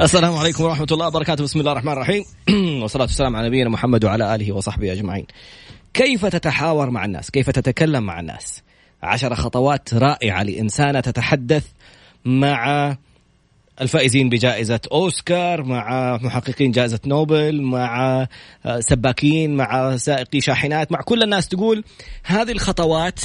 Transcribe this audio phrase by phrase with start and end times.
[0.00, 1.44] السلام عليكم ورحمة الله وبركاته.
[1.44, 2.24] بسم الله الرحمن الرحيم.
[2.82, 5.26] والصلاة والسلام على نبينا محمد وعلى آله وصحبه أجمعين.
[5.94, 8.62] كيف تتحاور مع الناس؟ كيف تتكلم مع الناس؟
[9.02, 11.64] عشر خطوات رائعة لإنسانة تتحدث
[12.24, 12.96] مع
[13.80, 18.26] الفائزين بجائزة أوسكار مع محققين جائزة نوبل مع
[18.78, 21.84] سباكين مع سائقي شاحنات مع كل الناس تقول
[22.24, 23.20] هذه الخطوات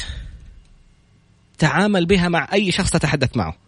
[1.57, 3.62] تعامل بها مع أي شخص تتحدث معه.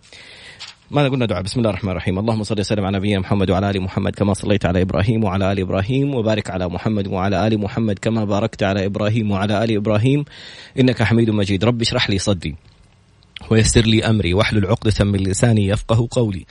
[0.92, 2.20] ماذا قلنا دعاء؟ بسم الله الرحمن الرحيم.
[2.20, 5.60] اللهم صل وسلم على نبينا محمد وعلى آل محمد كما صليت على إبراهيم وعلى آل
[5.60, 10.26] إبراهيم وبارك على محمد وعلى آل محمد كما باركت على إبراهيم وعلى آل إبراهيم.
[10.80, 11.66] إنك حميد مجيد.
[11.66, 12.56] رب اشرح لي صدري
[13.52, 14.34] ويسر لي أمري.
[14.34, 16.46] واحلل عقدة من لساني يفقه قولي.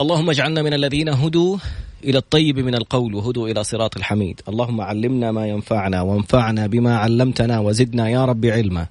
[0.00, 1.58] اللهم اجعلنا من الذين هدوا
[2.04, 4.40] إلى الطيب من القول وهدوا إلى صراط الحميد.
[4.48, 8.86] اللهم علمنا ما ينفعنا وانفعنا بما علمتنا وزدنا يا رب علما.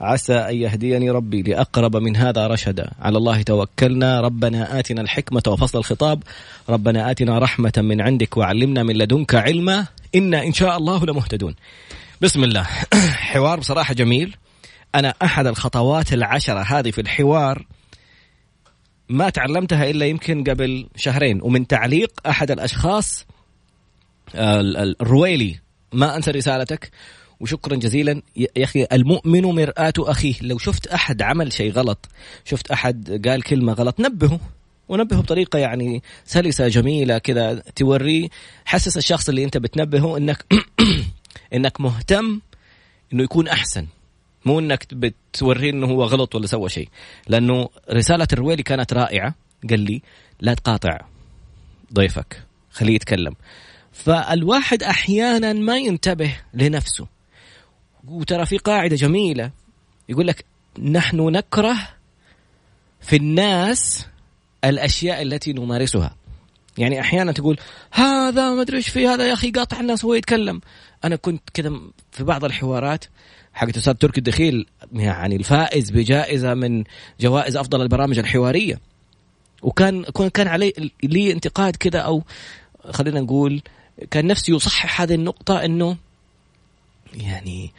[0.00, 2.90] عسى أن يهديني ربي لأقرب من هذا رشدا.
[3.00, 4.20] على الله توكلنا.
[4.20, 6.22] ربنا آتنا الحكمة وفصل الخطاب.
[6.68, 9.86] ربنا آتنا رحمة من عندك وعلمنا من لدنك علما.
[10.14, 11.54] إنا إن شاء الله لمهتدون.
[12.20, 12.62] بسم الله.
[13.32, 14.36] حوار بصراحة جميل.
[14.94, 17.66] أنا أحد الخطوات العشرة هذه في الحوار
[19.08, 21.42] ما تعلمتها إلا يمكن قبل شهرين.
[21.42, 23.26] ومن تعليق أحد الأشخاص
[24.34, 25.58] الرويلي.
[25.92, 26.90] ما أنسى رسالتك.
[27.40, 28.22] وشكرا جزيلا.
[28.36, 30.34] يا أخي المؤمن مرآة أخيه.
[30.42, 32.08] لو شفت أحد عمل شيء غلط
[32.44, 34.40] شفت أحد قال كلمة غلط نبهه.
[34.88, 38.28] ونبهه بطريقة يعني سلسة جميلة كذا توريه
[38.64, 40.44] حسس الشخص اللي أنت بتنبهه إنك
[41.54, 42.40] إنك مهتم
[43.12, 43.86] إنه يكون أحسن.
[44.44, 46.88] مو إنك بتوريه إنه هو غلط ولا سوى شيء.
[47.28, 49.34] لأنه رسالة الرويلي كانت رائعة.
[49.70, 50.02] قال لي
[50.40, 51.00] لا تقاطع
[51.94, 52.42] ضيفك.
[52.70, 53.34] خليه يتكلم.
[53.92, 57.17] فالواحد أحيانا ما ينتبه لنفسه.
[58.10, 59.50] وترى في قاعدة جميلة.
[60.08, 60.44] يقول لك
[60.82, 61.76] نحن نكره
[63.00, 64.06] في الناس
[64.64, 66.16] الأشياء التي نمارسها.
[66.78, 67.58] يعني أحيانا تقول
[67.90, 70.60] هذا ما أدري إيش في هذا يا أخي قاطع الناس وهو يتكلم.
[71.04, 71.80] أنا كنت كذا
[72.12, 73.04] في بعض الحوارات
[73.52, 76.84] حقت أستاذ تركي الدخيل يعني الفائز بجائزة من
[77.20, 78.80] جوائز أفضل البرامج الحوارية.
[79.62, 80.02] وكان
[80.34, 80.72] كان علي
[81.02, 82.22] لي انتقاد كذا أو
[82.90, 83.62] خلينا نقول
[84.10, 85.96] كان نفسي يصحح هذه النقطة إنه
[87.14, 87.72] يعني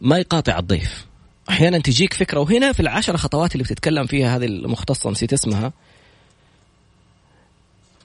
[0.00, 1.06] ما يقاطع الضيف.
[1.50, 5.72] أحيانا تجيك فكرة وهنا في العشر خطوات اللي بتتكلم فيها هذه المختصة نسيت اسمها.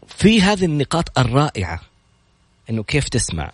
[0.07, 1.81] في هذه النقاط الرائعة
[2.69, 3.51] إنه كيف تسمع.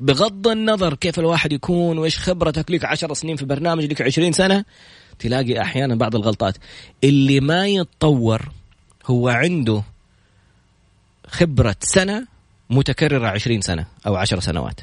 [0.00, 4.64] بغض النظر كيف الواحد يكون وإيش خبرتك لك عشر سنين في برنامج لك عشرين سنة
[5.18, 6.56] تلاقي أحيانا بعض الغلطات.
[7.04, 8.48] اللي ما يتطور
[9.06, 9.82] هو عنده
[11.26, 12.26] خبرة سنة
[12.70, 14.80] متكررة عشرين سنة أو عشر سنوات.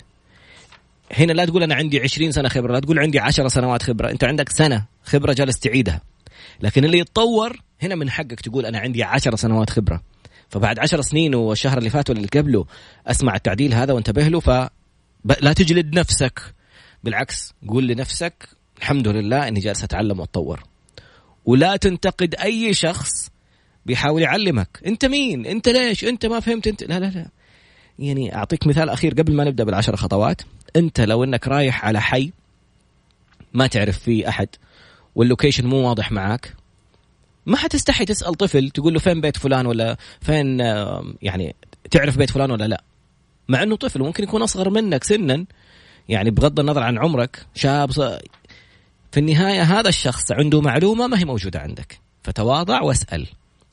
[1.17, 4.23] هنا لا تقول أنا عندي 20 سنة خبرة لا تقول عندي 10 سنوات خبرة أنت
[4.23, 6.01] عندك سنة خبرة جالس تعيدها.
[6.61, 10.01] لكن اللي يتطور هنا من حقك تقول أنا عندي 10 سنوات خبرة.
[10.49, 12.65] فبعد 10 سنين والشهر اللي فات واللي قبله
[13.07, 16.41] أسمع التعديل هذا وانتبه له فلا تجلد نفسك.
[17.03, 20.63] بالعكس قول لنفسك الحمد لله إني جالس أتعلم وأتطور.
[21.45, 23.29] ولا تنتقد أي شخص
[23.85, 24.79] بيحاول يعلمك.
[24.85, 27.29] أنت مين؟ أنت ليش؟ أنت ما فهمت انت لا لا لا.
[27.99, 30.41] يعني أعطيك مثال أخير قبل ما نبدأ بالعشر خطوات.
[30.75, 32.31] أنت لو إنك رايح على حي
[33.53, 34.47] ما تعرف فيه أحد
[35.15, 36.53] واللوكيشن مو واضح معاك
[37.45, 40.59] ما حتستحي تسأل طفل تقول له فين بيت فلان ولا فين
[41.21, 41.55] يعني
[41.91, 42.83] تعرف بيت فلان ولا لا؟
[43.49, 45.45] مع إنه طفل ممكن يكون أصغر منك سنا
[46.09, 47.91] يعني بغض النظر عن عمرك شاب
[49.11, 53.27] في النهاية هذا الشخص عنده معلومة ما هي موجودة عندك فتواضع واسأل.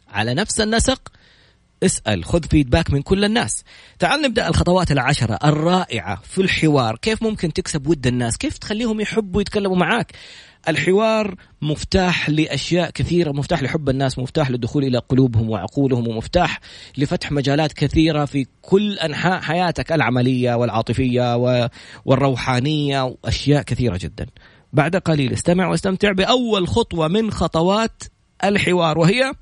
[0.08, 1.12] على نفس النسق
[1.82, 3.64] اسأل خذ فيدباك من كل الناس.
[3.98, 6.96] تعال نبدأ الخطوات العشرة الرائعة في الحوار.
[6.96, 10.12] كيف ممكن تكسب ود الناس؟ كيف تخليهم يحبوا يتكلموا معاك؟
[10.68, 16.60] الحوار مفتاح لأشياء كثيرة مفتاح لحب الناس مفتاح للدخول إلى قلوبهم وعقولهم ومفتاح
[16.98, 21.36] لفتح مجالات كثيرة في كل أنحاء حياتك العملية والعاطفية
[22.04, 24.26] والروحانية وأشياء كثيرة جدا.
[24.72, 28.02] بعد قليل استمع واستمتع بأول خطوة من خطوات
[28.44, 29.32] الحوار وهي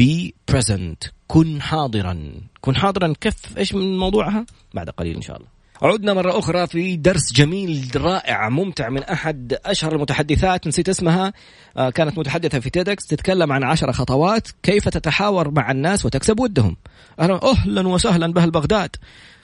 [0.00, 1.17] be present.
[1.28, 2.32] كن حاضرا.
[2.60, 5.48] كن حاضرا كيف إيش من موضوعها؟ بعد قليل إن شاء الله.
[5.82, 11.32] عدنا مرة أخرى في درس جميل رائع ممتع من أحد أشهر المتحدثات نسيت اسمها.
[11.76, 16.76] آه، كانت متحدثة في TEDx تتكلم عن عشر خطوات كيف تتحاور مع الناس وتكسب ودهم.
[17.20, 18.96] أهلا أهلا وسهلا بأهل بغداد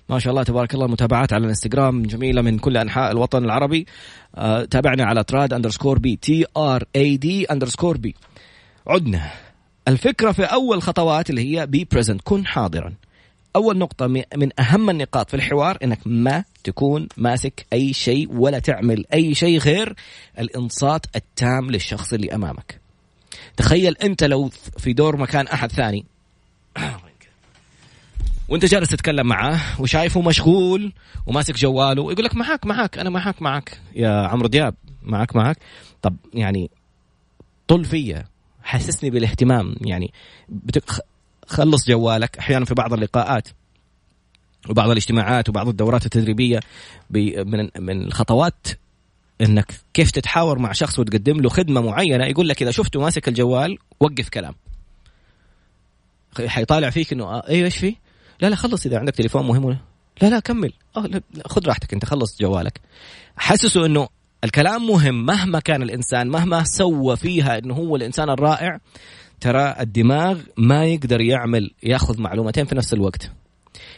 [0.08, 3.86] ما شاء الله تبارك الله متابعات على الإنستغرام جميلة من كل أنحاء الوطن العربي.
[4.34, 8.14] آه، تابعنا على تراد underscore B T R A D underscore B
[8.86, 9.30] عدنا.
[9.88, 12.94] الفكرة في أول خطوات اللي هي be present كن حاضرا.
[13.56, 19.04] أول نقطة من أهم النقاط في الحوار إنك ما تكون ماسك أي شيء ولا تعمل
[19.14, 19.94] أي شيء غير
[20.38, 22.80] الإنصات التام للشخص اللي أمامك.
[23.56, 26.04] تخيل أنت لو في دور مكان أحد ثاني.
[28.48, 30.92] وأنت جالس تتكلم معاه وشايفه مشغول
[31.26, 33.78] وماسك جواله ويقول لك معاك معاك أنا معاك معاك.
[33.94, 35.58] يا عمرو دياب معاك معاك.
[36.02, 36.70] طب يعني
[37.68, 38.33] طل فيا.
[38.64, 39.74] حسسني بالاهتمام.
[39.80, 40.12] يعني
[41.46, 42.38] خلص جوالك.
[42.38, 43.48] أحيانا في بعض اللقاءات
[44.68, 46.60] وبعض الاجتماعات وبعض الدورات التدريبية
[47.10, 48.66] من من الخطوات
[49.40, 52.24] إنك كيف تتحاور مع شخص وتقدم له خدمة معينة.
[52.24, 54.54] يقول لك إذا شفته ماسك الجوال وقف كلام.
[56.46, 57.96] حيطالع فيك إنه أيوه إيش في؟
[58.40, 58.86] لا لا خلص.
[58.86, 59.78] إذا عندك تليفون مهم.
[60.22, 60.72] لا لا كمل.
[60.96, 61.94] آه خذ راحتك.
[61.94, 62.80] أنت خلص جوالك.
[63.36, 64.08] حسسه إنه
[64.44, 65.26] الكلام مهم.
[65.26, 68.78] مهما كان الإنسان مهما سوى فيها إنه هو الإنسان الرائع
[69.40, 73.30] ترى الدماغ ما يقدر يعمل يأخذ معلومتين في نفس الوقت.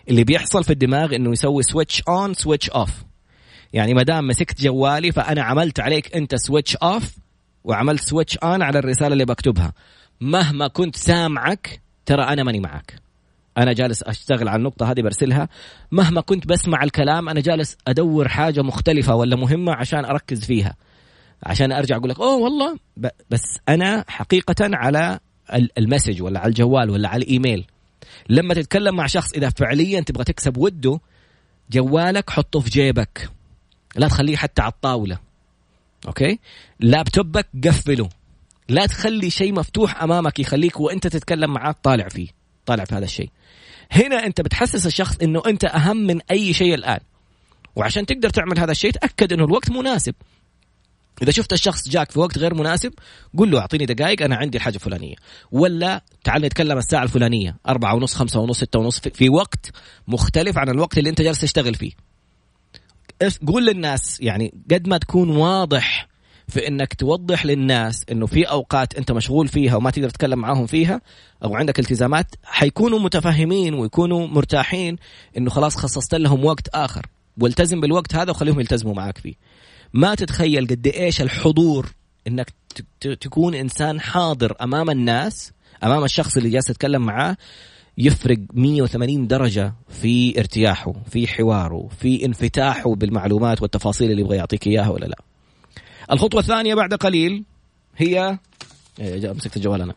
[0.08, 2.90] اللي بيحصل في الدماغ إنه يسوي switch on switch off
[3.72, 7.16] يعني ما دام مسكت جوالي فأنا عملت عليك أنت switch off
[7.64, 9.72] وعملت switch on على الرسالة اللي بكتبها.
[10.20, 13.05] مهما كنت سامعك ترى أنا ماني معك.
[13.58, 15.48] أنا جالس أشتغل على النقطة هذه برسلها.
[15.92, 20.76] مهما كنت بسمع الكلام أنا جالس أدور حاجة مختلفة ولا مهمة عشان أركز فيها.
[21.42, 22.78] عشان أرجع أقول لك أوه والله.
[23.30, 25.18] بس أنا حقيقة على
[25.78, 27.66] ال message ولا على الجوال ولا على الإيميل.
[28.28, 31.00] لما تتكلم مع شخص إذا فعليا تبغى تكسب وده
[31.70, 33.30] جوالك حطه في جيبك.
[33.96, 35.18] لا تخليه حتى على الطاولة.
[36.06, 36.38] okay?
[36.80, 38.08] laptop ك قفله.
[38.68, 42.28] لا تخلي شيء مفتوح أمامك يخليك وأنت تتكلم معاه طالع فيه
[42.66, 43.30] طالع في هذا الشيء.
[43.92, 47.00] هنا أنت بتحسس الشخص إنه أنت أهم من أي شيء الآن.
[47.76, 50.14] وعشان تقدر تعمل هذا الشيء تأكد إنه الوقت مناسب.
[51.22, 52.92] إذا شفت الشخص جاك في وقت غير مناسب
[53.38, 55.14] قل له أعطيني دقائق أنا عندي الحاجة الفلانية.
[55.52, 59.70] ولا تعال نتكلم الساعة الفلانية أربعة ونص خمسة ونص ستة ونص في وقت
[60.08, 61.92] مختلف عن الوقت اللي أنت جالس تشتغل فيه.
[63.46, 66.08] قول للناس يعني قد ما تكون واضح
[66.48, 71.00] في إنك توضح للناس إنه في أوقات أنت مشغول فيها وما تقدر تتكلم معاهم فيها
[71.44, 74.96] أو عندك التزامات حيكونوا متفاهمين ويكونوا مرتاحين
[75.36, 77.06] إنه خلاص خصصت لهم وقت آخر.
[77.40, 79.34] والتزم بالوقت هذا وخليهم يلتزموا معك فيه.
[79.94, 81.92] ما تتخيل قد إيش الحضور
[82.26, 82.52] إنك
[83.00, 85.52] تكون إنسان حاضر أمام الناس
[85.84, 87.36] أمام الشخص اللي جالس تتكلم معاه
[87.98, 94.88] يفرق 180 درجة في ارتياحه في حواره في انفتاحه بالمعلومات والتفاصيل اللي يبغى يعطيك إياها
[94.88, 95.18] ولا لا.
[96.12, 97.44] الخطوة الثانية بعد قليل
[97.96, 98.38] هي
[99.00, 99.94] إيه، مسكت الجوال أنا.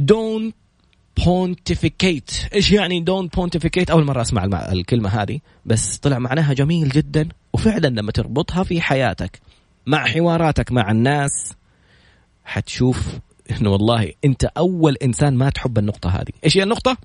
[0.00, 0.52] Don't
[1.20, 2.54] pontificate.
[2.54, 7.88] إيش يعني don't pontificate أول مرة أسمع الكلمة هذه بس طلع معناها جميل جدا وفعلا
[7.88, 9.40] لما تربطها في حياتك
[9.86, 11.52] مع حواراتك مع الناس
[12.44, 13.08] حتشوف
[13.50, 16.32] إنه والله أنت أول إنسان ما تحب النقطة هذه.
[16.44, 16.96] إيش هي النقطة؟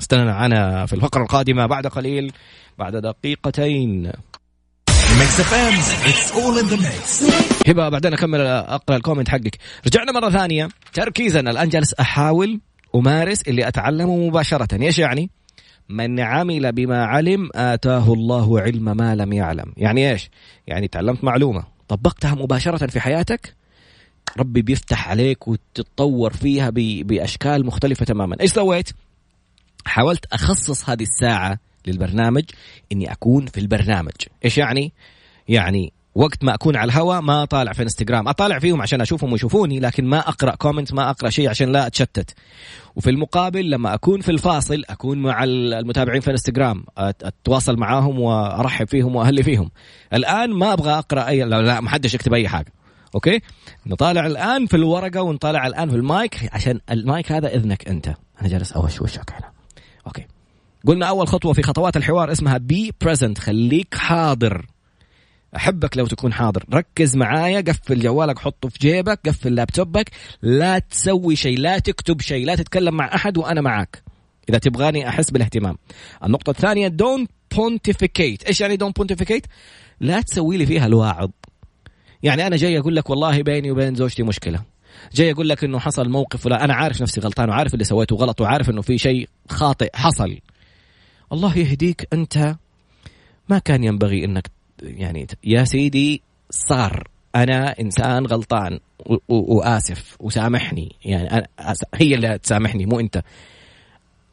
[0.00, 2.32] استنى معنا في الفقرة القادمة بعد قليل
[2.78, 4.12] بعد دقيقتين.
[7.68, 9.58] هبة بعدين أكمل أقرأ الكومنت حقك.
[9.86, 10.68] رجعنا مرة ثانية.
[10.92, 12.60] تركيزنا الان جالس أحاول
[12.94, 14.82] أمارس اللي أتعلمه مباشرة.
[14.82, 15.30] إيش يعني؟
[15.88, 19.72] من عمل بما علم آتاه الله علم ما لم يعلم.
[19.76, 20.30] يعني إيش؟
[20.66, 21.64] يعني تعلمت معلومة.
[21.88, 23.54] طبقتها مباشرة في حياتك؟
[24.38, 26.70] ربي بيفتح عليك وتتطور فيها
[27.02, 28.36] بأشكال مختلفة تماما.
[28.40, 28.90] إيش سويت؟
[29.86, 32.44] حاولت أخصص هذه الساعة للبرنامج
[32.92, 34.12] إني أكون في البرنامج.
[34.44, 34.92] إيش يعني؟
[35.48, 39.80] يعني وقت ما أكون على الهواء ما أطالع في انستغرام أطالع فيهم عشان أشوفهم ويشوفوني
[39.80, 42.34] لكن ما أقرأ comment ما أقرأ شيء عشان لا أتشتت.
[42.96, 49.16] وفي المقابل لما أكون في الفاصل أكون مع المتابعين في انستغرام أتواصل معاهم وأرحب فيهم
[49.16, 49.70] وأهلي فيهم.
[50.12, 52.72] الآن ما أبغى أقرأ اي لا, لا ما حدش يكتب أي حاجة.
[53.14, 53.40] okay?
[53.86, 58.06] نطالع الآن في الورقة ونطالع الآن في المايك عشان المايك هذا إذنك أنت.
[58.40, 59.50] أنا جالس اوش وشك هنا
[60.06, 60.26] okay.
[60.86, 64.66] قلنا أول خطوة في خطوات الحوار اسمها be present خليك حاضر.
[65.56, 66.64] أحبك لو تكون حاضر.
[66.74, 67.60] ركز معايا.
[67.60, 68.38] قفل جوالك.
[68.38, 69.20] حطه في جيبك.
[69.28, 70.10] قفل لابتوبك.
[70.42, 71.58] لا تسوي شيء.
[71.58, 72.46] لا تكتب شيء.
[72.46, 74.02] لا تتكلم مع أحد وأنا معك
[74.48, 75.78] إذا تبغاني أحس بالاهتمام.
[76.24, 79.46] النقطة الثانية don't pontificate إيش يعني don't pontificate
[80.00, 81.30] لا تسوي لي فيها الواعظ.
[82.22, 84.62] يعني أنا جاي أقول لك والله بيني وبين زوجتي مشكلة.
[85.14, 88.40] جاي أقول لك إنه حصل موقف ولا أنا عارف نفسي غلطان وعارف اللي سويته غلط
[88.40, 90.38] وعارف إنه في شيء خاطئ حصل.
[91.32, 92.56] الله يهديك أنت.
[93.48, 94.50] ما كان ينبغي إنك
[94.82, 97.08] يعني يا سيدي صار.
[97.34, 98.80] أنا إنسان غلطان
[99.28, 100.96] وآسف وسامحني.
[101.04, 101.46] يعني أنا
[101.94, 103.22] هي اللي تسامحني مو أنت.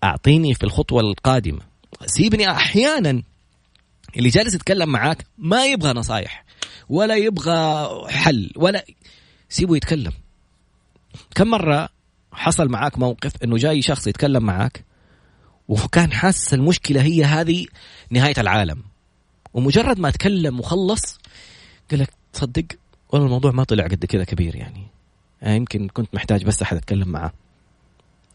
[0.03, 1.61] أعطيني في الخطوة القادمة.
[2.05, 3.23] سيبني أحيانا.
[4.17, 6.45] اللي جالس يتكلم معاك ما يبغى نصايح
[6.89, 8.85] ولا يبغى حل ولا
[9.49, 10.11] سيبه يتكلم.
[11.35, 11.89] كم مرة
[12.31, 14.85] حصل معاك موقف إنه جاي شخص يتكلم معاك
[15.67, 17.65] وكان حاسس المشكلة هي هذه
[18.09, 18.83] نهاية العالم.
[19.53, 21.19] ومجرد ما تكلم وخلص
[21.91, 22.65] قال لك تصدق
[23.09, 24.87] والله الموضوع ما طلع قد كذا كبير يعني.
[25.41, 27.33] يعني يمكن كنت محتاج بس أحد اتكلم معاه.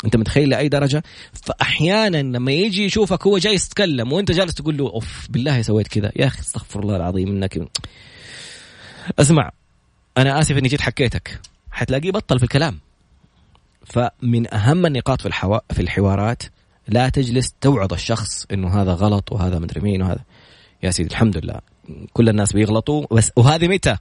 [0.04, 4.84] أنت متخيل لأي درجة؟ فأحيانا لما يجي يشوفك هو جاي يتكلم وأنت جالس تقول له
[4.84, 6.12] أوف بالله سويت كذا.
[6.16, 7.68] يا أخي استغفر الله العظيم انك
[9.18, 9.50] أسمع
[10.18, 11.40] أنا آسف إني جيت حكيتك.
[11.70, 12.78] حتلاقيه بطل في الكلام.
[13.84, 15.58] فمن أهم النقاط في الحوا...
[15.72, 16.42] في الحوارات
[16.88, 20.24] لا تجلس توعظ الشخص إنه هذا غلط وهذا مدري مين وهذا.
[20.82, 21.60] يا سيدي الحمد لله.
[22.12, 23.96] كل الناس بيغلطوا بس وهذه متى؟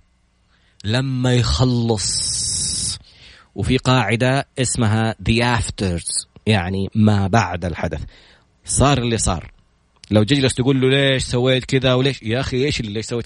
[0.83, 2.99] لما يخلص.
[3.55, 8.03] وفي قاعدة اسمها the afters يعني ما بعد الحدث.
[8.65, 9.51] صار اللي صار.
[10.11, 13.25] لو جلس تقول له ليش سويت كذا وليش؟ يا أخي إيش اللي ليش سويت؟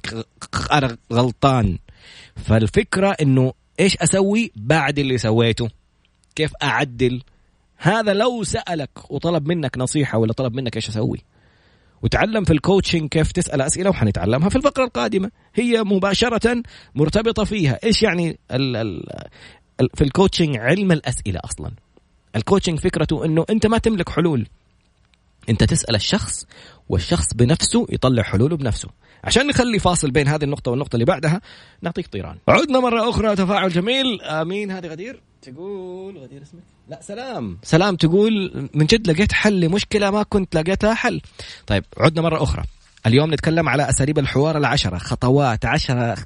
[0.71, 1.77] أنا غلطان.
[2.35, 5.69] فالفكرة إنه إيش أسوي بعد اللي سويته؟
[6.35, 7.21] كيف أعدل
[7.81, 11.23] هذا لو سألك وطلب منك نصيحة ولا طلب منك إيش أسوي؟
[12.01, 15.31] وتعلم في ال coaching كيف تسأل أسئلة وحنتعلمها في الفقرة القادمة.
[15.55, 16.63] هي مباشرة
[16.95, 17.79] مرتبطة فيها.
[17.83, 18.77] إيش يعني ال
[19.81, 21.71] ال في ال coaching علم الأسئلة أصلا؟
[22.35, 24.47] ال coaching فكرته إنه أنت ما تملك حلول.
[25.49, 26.45] أنت تسأل الشخص
[26.89, 28.89] والشخص بنفسه يطلع حلوله بنفسه.
[29.23, 31.41] عشان نخلي فاصل بين هذه النقطة والنقطة اللي بعدها
[31.81, 32.37] نعطيك طيران.
[32.47, 34.21] عدنا مرة أخرى تفاعل جميل.
[34.21, 34.71] آمين.
[34.71, 35.21] هذه غدير.
[35.41, 37.57] تقول غدير اسمك؟ لا سلام.
[37.63, 37.95] سلام.
[37.95, 41.21] تقول من جد لقيت حل لمشكلة ما كنت لقيتها حل.
[41.67, 42.63] طيب عدنا مرة أخرى.
[43.05, 44.97] اليوم نتكلم على أساليب الحوار العشرة.
[44.97, 46.17] خطوات عشرة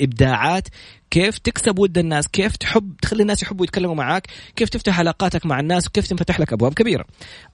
[0.00, 0.68] إبداعات.
[1.10, 4.26] كيف تكسب ود الناس؟ كيف تحب تخلي الناس يحبوا يتكلموا معاك؟
[4.56, 7.04] كيف تفتح علاقاتك مع الناس؟ وكيف تنفتح لك أبواب كبيرة؟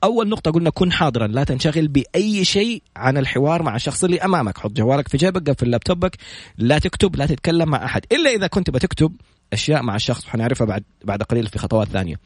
[0.05, 4.59] أول نقطة قلنا كن حاضرا لا تنشغل بأي شيء عن الحوار مع الشخص اللي أمامك.
[4.59, 6.17] حط جوالك في جيبك قفل لابتوبك
[6.59, 8.03] لا تكتب لا تتكلم مع أحد.
[8.13, 9.13] إلا إذا كنت بتكتب
[9.53, 12.21] أشياء مع الشخص وحنعرفها بعد بعد قليل في خطوات ثانية.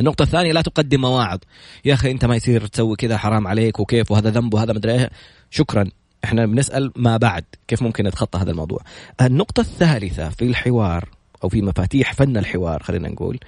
[0.00, 1.38] النقطة الثانية لا تقدم مواعظ.
[1.84, 5.10] يا أخي أنت ما يصير تسوي كذا حرام عليك وكيف وهذا ذنب وهذا مدري إيه.
[5.50, 5.90] شكرا.
[6.24, 8.80] إحنا بنسأل ما بعد كيف ممكن نتخطى هذا الموضوع؟
[9.20, 11.08] النقطة الثالثة في الحوار
[11.44, 13.38] أو في مفاتيح فن الحوار خلينا نقول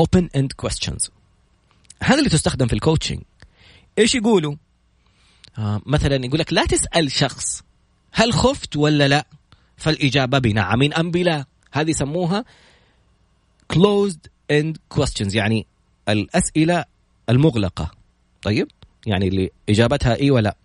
[0.00, 1.10] open end questions.
[2.02, 3.20] هذا اللي تستخدم في ال coaching
[3.98, 4.54] إيش يقولوا؟
[5.58, 7.62] آه مثلا يقول لك لا تسأل شخص
[8.12, 9.26] هل خفت ولا لا
[9.76, 11.44] فالإجابة بنعم أم بلا.
[11.72, 12.44] هذه يسموها
[13.72, 15.66] closed end questions يعني
[16.08, 16.84] الأسئلة
[17.28, 17.90] المغلقة.
[18.42, 18.68] طيب؟
[19.06, 20.56] يعني اللي إجابتها إي ولا.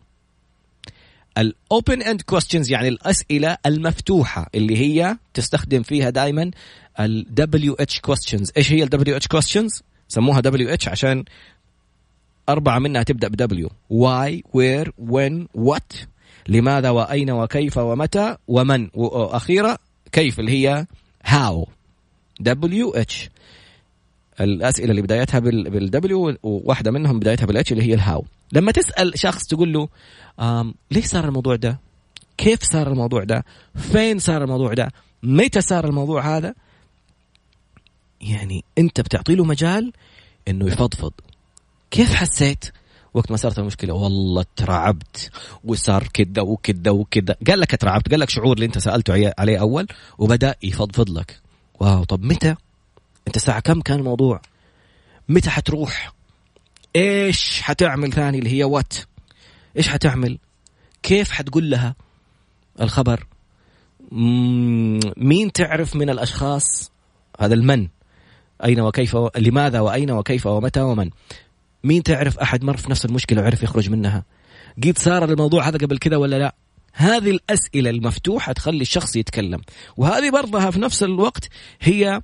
[1.37, 6.51] ال open end questions يعني الأسئلة المفتوحة اللي هي تستخدم فيها دائما
[6.99, 8.51] ال WH questions.
[8.57, 11.23] إيش هي ال WH questions سموها WH عشان
[12.49, 13.67] أربعة منها تبدأ ب W.
[13.91, 16.05] Why where when what?
[16.47, 19.77] لماذا وأين وكيف ومتى ومن؟ وأخيرا
[20.11, 20.85] كيف اللي هي
[21.27, 21.65] how.
[22.43, 23.29] WH
[24.41, 29.73] الأسئلة اللي بدايتها بالدبليو وواحدة منهم بدايتها بالاتش اللي هي الهاو لما تسأل شخص تقول
[29.73, 29.89] له
[30.91, 31.79] ليش صار الموضوع ده؟
[32.37, 33.45] كيف صار الموضوع ده؟
[33.75, 34.91] فين صار الموضوع ده؟
[35.23, 36.53] متى صار الموضوع هذا؟
[38.21, 39.93] يعني أنت بتعطي له مجال
[40.47, 41.13] إنه يفضفض.
[41.91, 42.65] كيف حسيت؟
[43.13, 45.29] وقت ما صارت المشكلة والله ترعبت
[45.63, 49.87] وصار كذا وكذا وكذا قال لك ترعبت قال لك شعور اللي أنت سألته عليه أول
[50.17, 51.41] وبدأ يفضفض لك.
[51.79, 52.55] واو طب متى؟
[53.27, 54.41] أنت الساعة كم كان الموضوع؟
[55.29, 56.13] متى حتروح؟
[56.95, 58.93] إيش حتعمل ثاني اللي هي وات
[59.77, 60.37] إيش حتعمل؟
[61.03, 61.95] كيف حتقول لها
[62.81, 63.27] الخبر؟
[65.17, 66.91] مين تعرف من الأشخاص؟
[67.39, 67.87] هذا المن.
[68.65, 69.29] أين وكيف و...
[69.37, 71.09] لماذا وأين وكيف ومتى ومن؟
[71.83, 74.23] مين تعرف أحد مر في نفس المشكلة وعرف يخرج منها؟
[74.83, 76.55] قد صار الموضوع هذا قبل كذا ولا لا؟
[76.93, 79.61] هذه الأسئلة المفتوحة تخلي الشخص يتكلم.
[79.97, 81.49] وهذه برضها في نفس الوقت
[81.81, 82.21] هي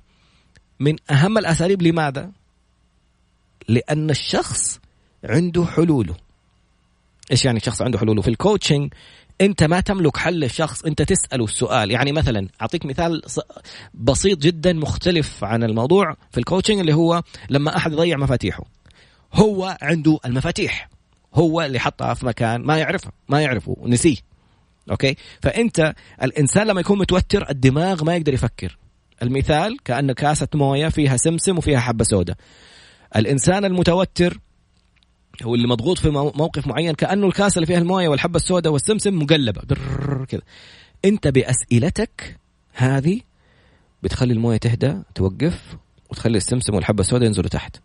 [0.80, 1.82] من أهم الأساليب.
[1.82, 2.30] لماذا؟
[3.70, 4.80] لأن الشخص
[5.24, 6.14] عنده حلوله.
[7.30, 8.92] إيش يعني شخص عنده حلوله؟ في ال coaching
[9.40, 11.90] أنت ما تملك حل الشخص أنت تسأله السؤال.
[11.90, 13.22] يعني مثلا أعطيك مثال
[13.94, 18.64] بسيط جدا مختلف عن الموضوع في ال coaching اللي هو لما أحد يضيع مفاتيحه.
[19.34, 20.88] هو عنده المفاتيح.
[21.34, 24.16] هو اللي حطها في مكان ما يعرفها ما يعرفه نسيه.
[24.90, 28.78] أوكي؟ فأنت الإنسان لما يكون متوتر الدماغ ما يقدر يفكر.
[29.22, 32.36] المثال كأن كاسة موية فيها سمسم وفيها حبة سوداء.
[33.16, 34.40] الإنسان المتوتر
[35.42, 39.60] هو اللي مضغوط في موقف معين كأنه الكاسة اللي فيها الموية والحبة السوداء والسمسم مقلبة.
[40.28, 40.42] كذا.
[41.04, 42.38] أنت بأسئلتك
[42.72, 43.20] هذه
[44.02, 45.76] بتخلي الموية تهدى توقف
[46.10, 47.76] وتخلي السمسم والحبة السوداء ينزلوا تحت.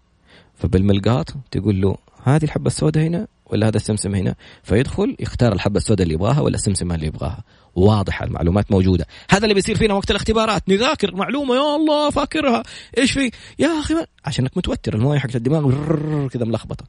[0.55, 6.03] فبالملقاط تقول له هذه الحبة السوداء هنا ولا هذا السمسم هنا؟ فيدخل يختار الحبة السوداء
[6.03, 7.43] اللي يبغاها ولا السمسم اللي يبغاها.
[7.75, 9.07] واضحة المعلومات موجودة.
[9.29, 10.69] هذا اللي بيصير فينا وقت الاختبارات.
[10.69, 12.63] نذاكر معلومة يا الله فاكرها.
[12.97, 14.05] إيش في؟ يا أخي ما...
[14.25, 16.85] عشانك متوتر الموية حقت الدماغ كذا ملخبطة.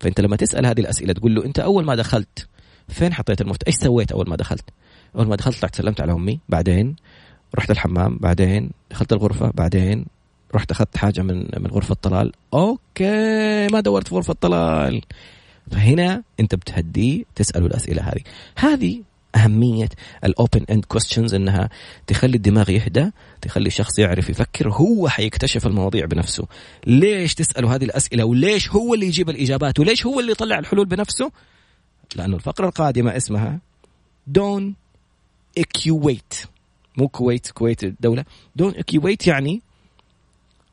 [0.00, 2.48] فأنت لما تسأل هذه الأسئلة تقول له أنت أول ما دخلت
[2.88, 4.64] فين حطيت المفتاح إيش سويت أول ما دخلت؟
[5.16, 6.96] أول ما دخلت طلعت سلمت على أمي بعدين
[7.58, 10.06] رحت الحمام بعدين دخلت الغرفة بعدين
[10.54, 12.32] رحت أخذت حاجة من من غرفة طلال.
[12.54, 15.02] أوكي ما دورت في غرفة طلال.
[15.70, 18.20] فهنا أنت بتهديه تسأله الأسئلة هذه.
[18.56, 19.02] هذه
[19.34, 19.88] أهمية
[20.24, 21.70] ال open end questions إنها
[22.06, 26.46] تخلي الدماغ يهدى تخلي الشخص يعرف يفكر هو حيكتشف المواضيع بنفسه.
[26.86, 31.32] ليش تسأله هذه الأسئلة؟ وليش هو اللي يجيب الإجابات؟ وليش هو اللي يطلع الحلول بنفسه؟
[32.16, 33.60] لأنه الفقرة القادمة اسمها
[34.26, 34.74] don't
[35.58, 36.34] equate
[36.96, 38.24] مو كويت كويت الدولة.
[38.56, 39.62] don't equate يعني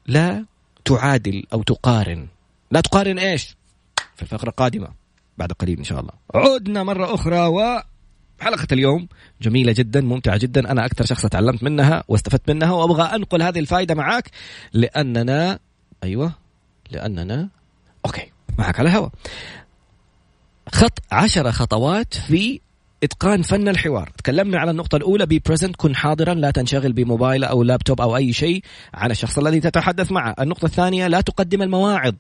[0.08, 0.46] لا
[0.86, 2.28] تعادل أو تقارن.
[2.72, 3.56] لا تقارن إيش؟
[4.16, 4.88] في الفقرة القادمة
[5.38, 6.12] بعد قليل إن شاء الله.
[6.36, 7.82] عدنا مرة أخرى و
[8.40, 9.08] حلقة اليوم
[9.42, 10.72] جميلة جدا ممتعة جدا.
[10.72, 14.30] أنا أكثر شخص تعلمت منها واستفدت منها وأبغى أنقل هذه الفائدة معاك
[14.74, 15.60] لأننا
[16.04, 16.32] أيوة
[16.92, 17.50] لأننا
[18.06, 19.12] أوكي معك على الهواء.
[20.72, 22.62] خط عشرة خطوات في
[23.04, 24.12] إتقان فن الحوار.
[24.18, 28.34] تكلمنا على النقطة الأولى be present كن حاضرا لا تنشغل بموبايل أو لابتوب أو أي
[28.34, 28.64] شيء
[28.94, 30.36] على الشخص الذي تتحدث معه.
[30.40, 32.14] النقطة الثانية لا تقدم المواعظ.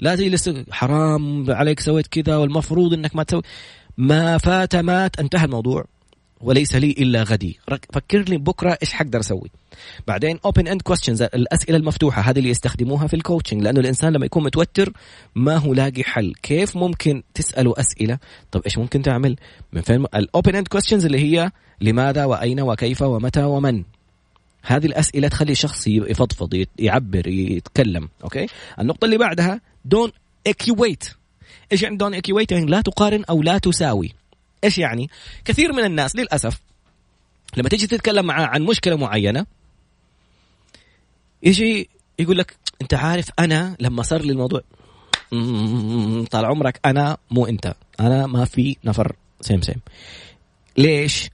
[0.00, 3.42] لا تجلس حرام عليك سويت كذا والمفروض أنك ما تسوي.
[3.98, 5.84] ما فات مات انتهى الموضوع.
[6.40, 7.58] وليس لي إلا غدي.
[7.92, 9.50] فكر لي بكرة إيش حقدر أسوي.
[10.06, 14.26] بعدين open end questions الأسئلة المفتوحة هذه اللي يستخدموها في ال coaching لأنه الإنسان لما
[14.26, 14.92] يكون متوتر
[15.34, 16.34] ما هو لاقي حل.
[16.42, 18.18] كيف ممكن تساله أسئلة؟
[18.50, 19.36] طب إيش ممكن تعمل؟
[19.72, 23.84] من فين ال open end questions اللي هي لماذا وأين وكيف ومتى ومن.
[24.62, 28.46] هذه الأسئلة تخلي الشخص يفضفض يعبر يتكلم أوكي؟
[28.80, 30.12] النقطة اللي بعدها don't
[30.46, 31.08] equate
[31.72, 34.14] إيش يعني don't equate يعني لا تقارن أو لا تساوي.
[34.64, 35.10] إيش يعني؟
[35.44, 36.60] كثير من الناس للأسف
[37.56, 39.46] لما تيجي تتكلم معاه عن مشكلة معينة
[41.42, 41.88] يجي
[42.18, 44.60] يقول لك أنت عارف أنا لما صار لي الموضوع
[46.32, 47.74] طال عمرك أنا مو أنت.
[48.00, 49.16] أنا ما في نفر.
[49.40, 49.80] سيم سيم
[50.76, 51.30] ليش؟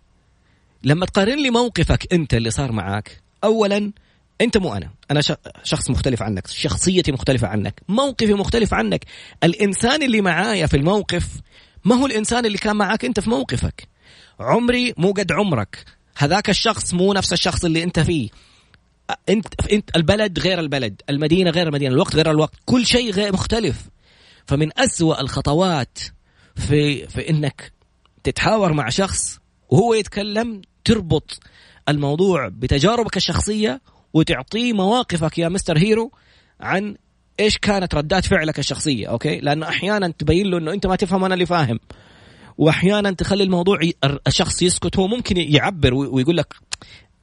[0.85, 3.93] لما تقارن لي موقفك أنت اللي صار معاك اولا
[4.41, 4.91] أنت مو أنا.
[5.11, 5.21] أنا
[5.65, 6.47] شخص مختلف عنك.
[6.47, 7.83] شخصيتي مختلفة عنك.
[7.89, 9.05] موقفي مختلف عنك.
[9.45, 11.27] الإنسان اللي معايا في الموقف
[11.85, 13.89] ما هو الإنسان اللي كان معاك أنت في موقفك.
[14.41, 15.85] عمري مو قد عمرك.
[16.17, 18.29] هذاك الشخص مو نفس الشخص اللي أنت فيه.
[19.29, 21.03] انت أنت البلد غير البلد.
[21.11, 21.95] المدينة غير المدينة.
[21.95, 22.55] الوقت غير الوقت.
[22.65, 23.89] كل شيء غير مختلف.
[24.47, 25.99] فمن أسوأ الخطوات
[26.57, 27.73] في في إنك
[28.25, 31.41] تتحاور مع شخص وهو يتكلم تربط
[31.89, 33.81] الموضوع بتجاربك الشخصية
[34.19, 36.13] وتعطيه مواقفك يا mister hero
[36.61, 36.97] عن
[37.41, 41.35] إيش كانت ردات فعلك الشخصية أوكي؟ لأنه أحيانا تبين له إنه أنت ما تفهم أنا
[41.35, 41.81] اللي فاهم.
[42.59, 43.79] وأحيانا تخلي الموضوع
[44.27, 46.55] الشخص يسكت هو ممكن يعبر ويقول لك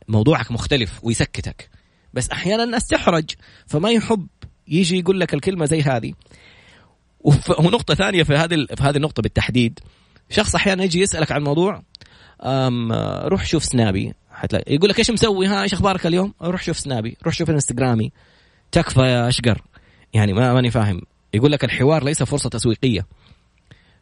[0.08, 1.70] موضوعك مختلف ويسكتك.
[2.14, 3.30] بس أحيانا الناس تحرج
[3.68, 4.28] فما يحب
[4.68, 6.14] يجي يقول لك الكلمة زي هذه.
[7.60, 9.80] ونقطة ثانية في هذه في هذه النقطة بالتحديد
[10.30, 11.84] شخص أحيانا يجي يسألك عن موضوع
[13.28, 14.14] روح شوف سنابي.
[14.36, 18.12] حتلاقي يقول لك إيش مسوي؟ ها إيش أخبارك اليوم؟ روح شوف سنابي روح شوف إنستغرامي.
[18.72, 19.62] تكفى يا أشقر.
[20.14, 21.02] يعني ما ماني فاهم.
[21.34, 23.06] يقول لك الحوار ليس فرصة تسويقية.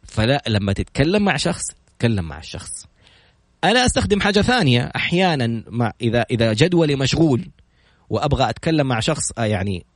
[0.02, 1.62] فلا لما تتكلم مع شخص
[1.98, 2.86] تكلم مع الشخص.
[3.64, 4.92] أنا أستخدم حاجة ثانية.
[4.96, 7.48] أحيانا مع اذا إذا جدولي مشغول
[8.10, 9.86] وأبغى أتكلم مع شخص آه، يعني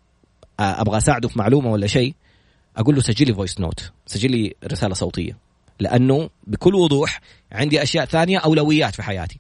[0.60, 2.14] آه، أبغى أساعده في معلومة ولا شيء
[2.76, 5.36] أقول له سجل لي voice note سجل لي رسالة صوتية.
[5.80, 7.20] لأنه بكل وضوح
[7.52, 9.38] عندي أشياء ثانية أولويات في حياتي.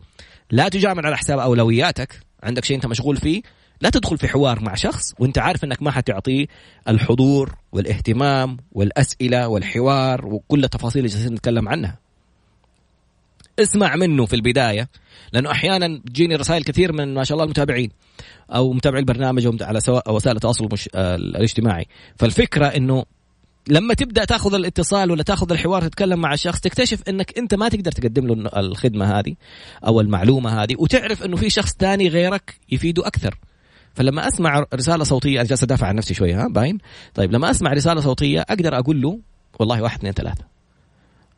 [0.50, 3.42] لا تجامل على حساب أولوياتك عندك شيء أنت مشغول فيه
[3.80, 6.46] لا تدخل في حوار مع شخص وأنت عارف إنك ما حتعطيه
[6.88, 11.98] الحضور والاهتمام والأسئلة والحوار وكل التفاصيل اللي جالسين نتكلم عنها.
[13.58, 14.88] اسمع منه في البداية
[15.32, 17.90] لأنه أحيانا تجيني رسائل كثير من ما شاء الله المتابعين
[18.50, 23.04] أو متابعي البرنامج على وسائل التواصل الاجتماعي، فالفكرة إنه
[23.68, 27.92] لما تبدأ تاخذ الاتصال ولا تاخذ الحوار تتكلم مع الشخص تكتشف إنك أنت ما تقدر
[27.92, 29.34] تقدم له الخدمة هذه
[29.86, 33.38] أو المعلومة هذه وتعرف إنه في شخص ثاني غيرك يفيده أكثر.
[33.94, 36.78] فلما أسمع رسالة صوتية أنا جالس أدافع عن نفسي شوية ها باين؟
[37.14, 39.18] طيب لما أسمع رسالة صوتية أقدر أقول له
[39.60, 40.44] والله واحد اثنين ثلاثة.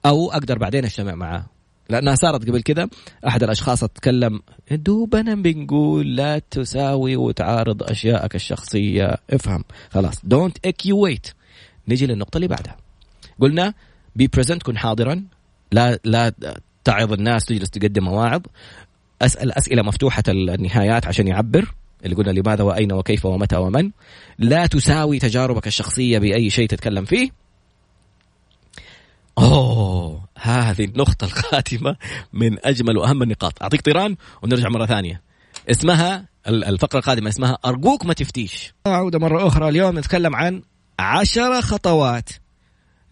[0.07, 1.47] أو أقدر بعدين أجتمع معاه.
[1.89, 2.89] لأنها صارت قبل كذا
[3.27, 4.41] أحد الأشخاص أتكلم
[4.71, 9.17] دوبنا بنقول لا تساوي وتعارض اشيائك الشخصية.
[9.31, 9.65] افهم.
[9.91, 10.15] خلاص.
[10.25, 11.27] don't equate
[11.89, 12.77] نجي للنقطة اللي بعدها.
[13.41, 13.75] قلنا
[14.17, 15.25] be present كن حاضرا
[15.73, 16.33] لا لا
[16.85, 18.41] تعظ الناس تجلس تقدم مواعظ.
[19.23, 23.91] أسأل أسئلة مفتوحة النهايات عشان يعبر اللي قلنا لماذا وأين وكيف ومتى ومن.
[24.39, 27.31] لا تساوي تجاربك الشخصية بأي شيء تتكلم فيه.
[29.39, 31.97] أوه هذه النقطة القادمه
[32.33, 33.63] من أجمل وأهم النقاط.
[33.63, 35.23] أعطيك طيران ونرجع مرة ثانية.
[35.71, 38.75] اسمها الفقرة القادمة اسمها أرجوك ما تفتيش.
[38.87, 40.63] عوده مرة أخرى اليوم نتكلم عن
[41.01, 42.29] عشرة خطوات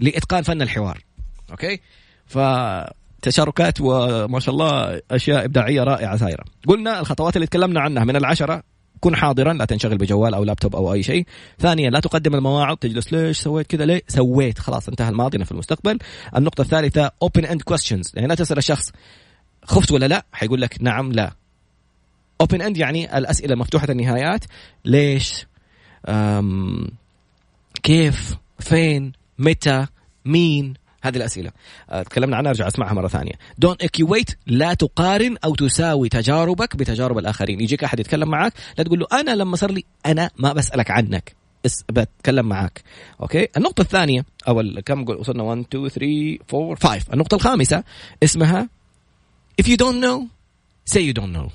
[0.01, 1.05] لإتقان فن الحوار.
[1.51, 1.81] أوكي؟
[2.27, 8.63] فتشاركات وما شاء الله أشياء إبداعية رائعة سايرة قلنا الخطوات اللي تكلمنا عنها من العشرة
[9.01, 11.27] كن حاضرا لا تنشغل بجوال أو لابتوب أو أي شيء.
[11.59, 15.99] ثانيا لا تقدم المواعظ تجلس ليش سويت كذا؟ ليه؟ سويت خلاص انتهى الماضي في المستقبل.
[16.37, 18.11] النقطة الثالثة open end questions.
[18.15, 18.93] يعني لا تسأل الشخص
[19.65, 21.33] خفت ولا لا حيقول لك نعم لا.
[22.43, 24.45] open end يعني الأسئلة مفتوحة النهايات.
[24.85, 25.47] ليش؟
[27.83, 29.87] كيف فين متى
[30.25, 31.51] مين؟ هذه الأسئلة.
[31.91, 33.33] آه، تكلمنا عنها أرجع أسمعها مرة ثانية.
[33.59, 37.61] don't equate لا تقارن أو تساوي تجاربك بتجارب الآخرين.
[37.61, 41.39] يجيك أحد يتكلم معك لا تقول له أنا لما صار لي أنا ما بسألك عنك.
[41.89, 42.83] بتكلم معك
[43.21, 47.85] okay؟ النقطة الثانية أو كم وصلنا 1 2 3 4 5 النقطة الخامسة
[48.23, 48.69] اسمها
[49.63, 50.27] if you don't know
[50.95, 51.51] say you don't know.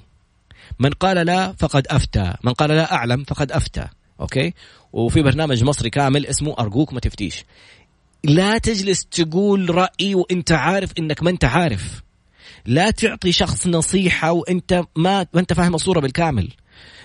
[0.79, 2.33] من قال لا فقد أفتى.
[2.43, 3.87] من قال لا أعلم فقد أفتى.
[4.19, 4.53] okay؟
[4.93, 7.45] وفي برنامج مصري كامل اسمه أرجوك ما تفتيش.
[8.23, 12.01] لا تجلس تقول رأي وإنت عارف إنك ما إنت عارف.
[12.65, 16.49] لا تعطي شخص نصيحة وإنت ما ما إنت فاهم الصورة بالكامل.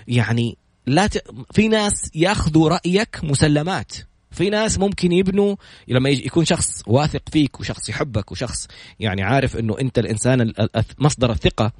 [0.09, 1.25] يعني لا ت...
[1.53, 3.93] في ناس ياخذوا رأيك مسلمات.
[4.31, 5.57] في ناس ممكن يبنوا
[5.89, 8.69] لما يكون شخص واثق فيك وشخص يحبك وشخص
[9.01, 10.53] يعني عارف إنه إنت الإنسان
[10.99, 11.73] مصدر الثقة.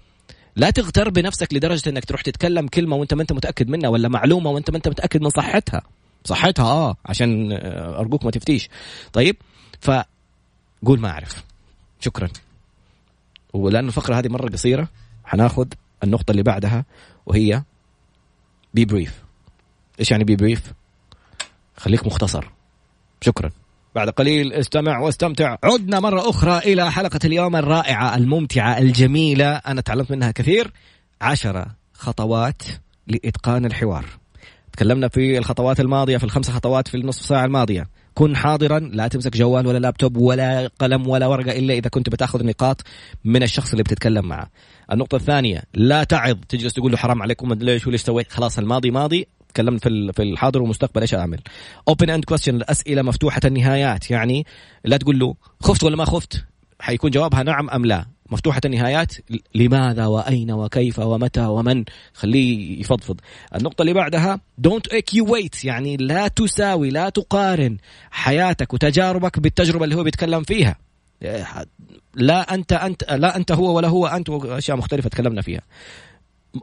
[0.57, 4.51] لا تغتر بنفسك لدرجة إنك تروح تتكلم كلمة وإنت ما إنت متأكد منها ولا معلومة
[4.51, 5.83] وإنت ما إنت متأكد من صحتها.
[6.29, 8.69] صحتها آه عشان آه، أرجوك ما تفتيش.
[9.13, 9.37] طيب
[9.81, 11.45] فقول ما أعرف.
[12.01, 12.29] شكرا.
[13.53, 14.89] ولأن الفقرة هذه مرة قصيرة
[15.25, 15.67] حناخذ
[16.05, 16.85] النقطة اللي بعدها
[17.27, 17.63] وهي
[18.75, 19.23] be brief
[20.01, 20.73] إيش يعني be brief؟
[21.77, 22.51] خليك مختصر.
[23.21, 23.51] شكرا.
[23.95, 25.57] بعد قليل استمع واستمتع.
[25.65, 29.57] عدنا مرة أخرى إلى حلقة اليوم الرائعة الممتعة الجميلة.
[29.57, 30.73] أنا تعلمت منها كثير.
[31.21, 32.63] عشرة خطوات
[33.07, 34.05] لإتقان الحوار.
[34.79, 37.89] تكلمنا في الخطوات الماضية في الخمس خطوات في النصف ساعة الماضية.
[38.15, 42.47] كن حاضرا لا تمسك جوال ولا لابتوب ولا قلم ولا ورقة إلا إذا كنت بتأخذ
[42.47, 42.83] نقاط
[43.25, 44.51] من الشخص اللي بتتكلم معه.
[44.93, 46.37] النقطة الثانية لا تعظ.
[46.49, 48.33] تجلس تقول له حرام عليكم ليش وليش سويت.
[48.33, 49.27] خلاص الماضي ماضي.
[49.49, 51.41] تكلمت في في الحاضر والمستقبل إيش أعمل.
[51.89, 54.11] open end question الأسئلة مفتوحة النهايات.
[54.11, 54.47] يعني
[54.85, 56.45] لا تقول له خفت ولا ما خفت؟
[56.81, 58.07] حيكون جوابها نعم أم لا.
[58.31, 59.15] مفتوحة النهايات.
[59.55, 63.21] لماذا وأين وكيف ومتى ومن؟ خليه يفضفض.
[63.55, 67.77] النقطة اللي بعدها don't equate يعني لا تساوي لا تقارن
[68.11, 70.77] حياتك وتجاربك بالتجربة اللي هو بيتكلم فيها.
[72.15, 75.63] لا أنت أنت لا أنت هو ولا هو أنت أشياء مختلفة تكلمنا فيها.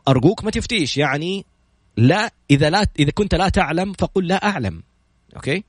[0.08, 0.98] أرجوك ما تفتيش.
[0.98, 1.46] يعني
[1.98, 4.84] لا إذا لا إذا كنت لا تعلم فقل لا أعلم.
[5.36, 5.64] okay؟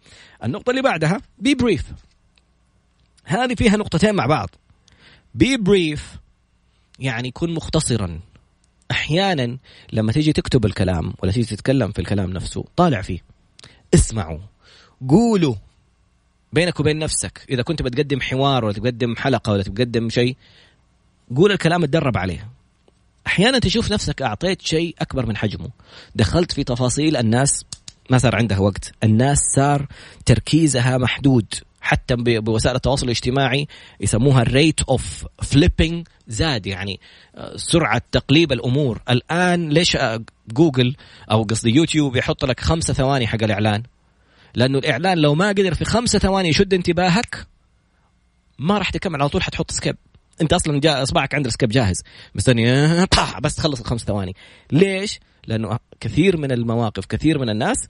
[0.45, 1.85] النقطة اللي بعدها be brief
[3.25, 4.51] هذه فيها نقطتين مع بعض.
[5.37, 6.17] بي بريف
[6.99, 8.21] يعني كن مختصرا.
[8.91, 9.59] أحيانا
[9.93, 13.19] لما تيجي تكتب الكلام ولا تيجي تتكلم في الكلام نفسه طالع فيه.
[13.95, 14.39] اسمعوا.
[15.09, 15.55] قولوا
[16.53, 17.47] بينك وبين نفسك.
[17.51, 20.37] إذا كنت بتقدم حوار ولا تقدم حلقة ولا تقدم شيء
[21.37, 22.49] قول الكلام اتدرب عليه.
[23.27, 25.69] أحيانا تشوف نفسك أعطيت شيء أكبر من حجمه.
[26.15, 27.65] دخلت في تفاصيل الناس
[28.11, 28.93] ما صار عندها وقت.
[29.05, 29.87] الناس صار
[30.27, 31.55] تركيزها محدود.
[31.87, 33.69] حتى بوسائل التواصل الاجتماعي
[34.01, 37.01] يسموها ال rate of flipping زاد يعني
[37.35, 39.01] آه، سرعة تقليب الأمور.
[39.11, 40.97] الآن ليش آه، جوجل
[41.31, 43.83] أو قصدي يوتيوب يحط لك خمسة ثواني حق الإعلان؟
[44.55, 47.47] لأنه الإعلان لو ما قدر في خمسة ثواني يشد انتباهك
[48.59, 49.21] ما راح تكمل.
[49.21, 49.97] على طول حتحط skip.
[50.43, 52.03] أنت أصلا جاء أصبعك عند ال skip جاهز.
[52.35, 53.07] مستني.
[53.43, 54.37] بس تخلص الخمس ثواني.
[54.73, 57.89] ليش؟ لأنه كثير من المواقف كثير من الناس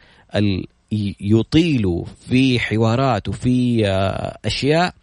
[1.20, 4.94] يطيلوا في حوارات وفي آه، أشياء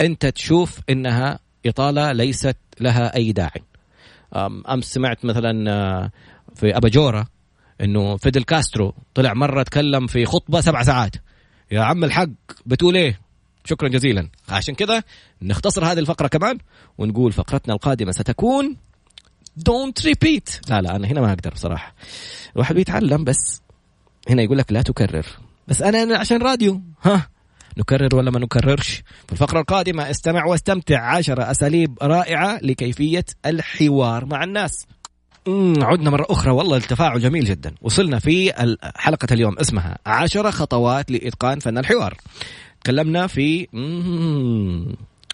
[0.00, 3.62] أنت تشوف إنها إطالة ليست لها أي داعي.
[4.68, 6.10] أمس سمعت مثلا آه،
[6.54, 7.26] في أباجورة
[7.80, 11.16] إنه فيدل كاسترو طلع مرة تكلم في خطبة سبع ساعات.
[11.72, 12.28] يا عم الحق
[12.66, 13.20] بتقول إيه؟
[13.64, 14.28] شكرا جزيلا.
[14.48, 15.02] عشان كذا
[15.42, 16.58] نختصر هذه الفقرة كمان
[16.98, 18.76] ونقول فقرتنا القادمة ستكون
[19.56, 21.94] don't repeat لا لا أنا هنا ما أقدر بصراحة.
[22.56, 23.62] الواحد بيتعلم بس
[24.28, 25.26] هنا يقول لك لا تكرر.
[25.68, 26.82] بس أنا عشان راديو.
[27.02, 27.28] ها؟
[27.78, 31.00] نكرر ولا ما نكررش؟ في الفقرة القادمة استمع واستمتع.
[31.00, 34.86] عشرة أساليب رائعة لكيفية الحوار مع الناس.
[35.78, 36.50] عدنا مرة أخرى.
[36.50, 37.74] والله التفاعل جميل جدا.
[37.82, 38.52] وصلنا في
[38.96, 39.58] حلقة اليوم.
[39.58, 42.14] اسمها عشرة خطوات لإتقان فن الحوار.
[42.84, 43.68] تكلمنا في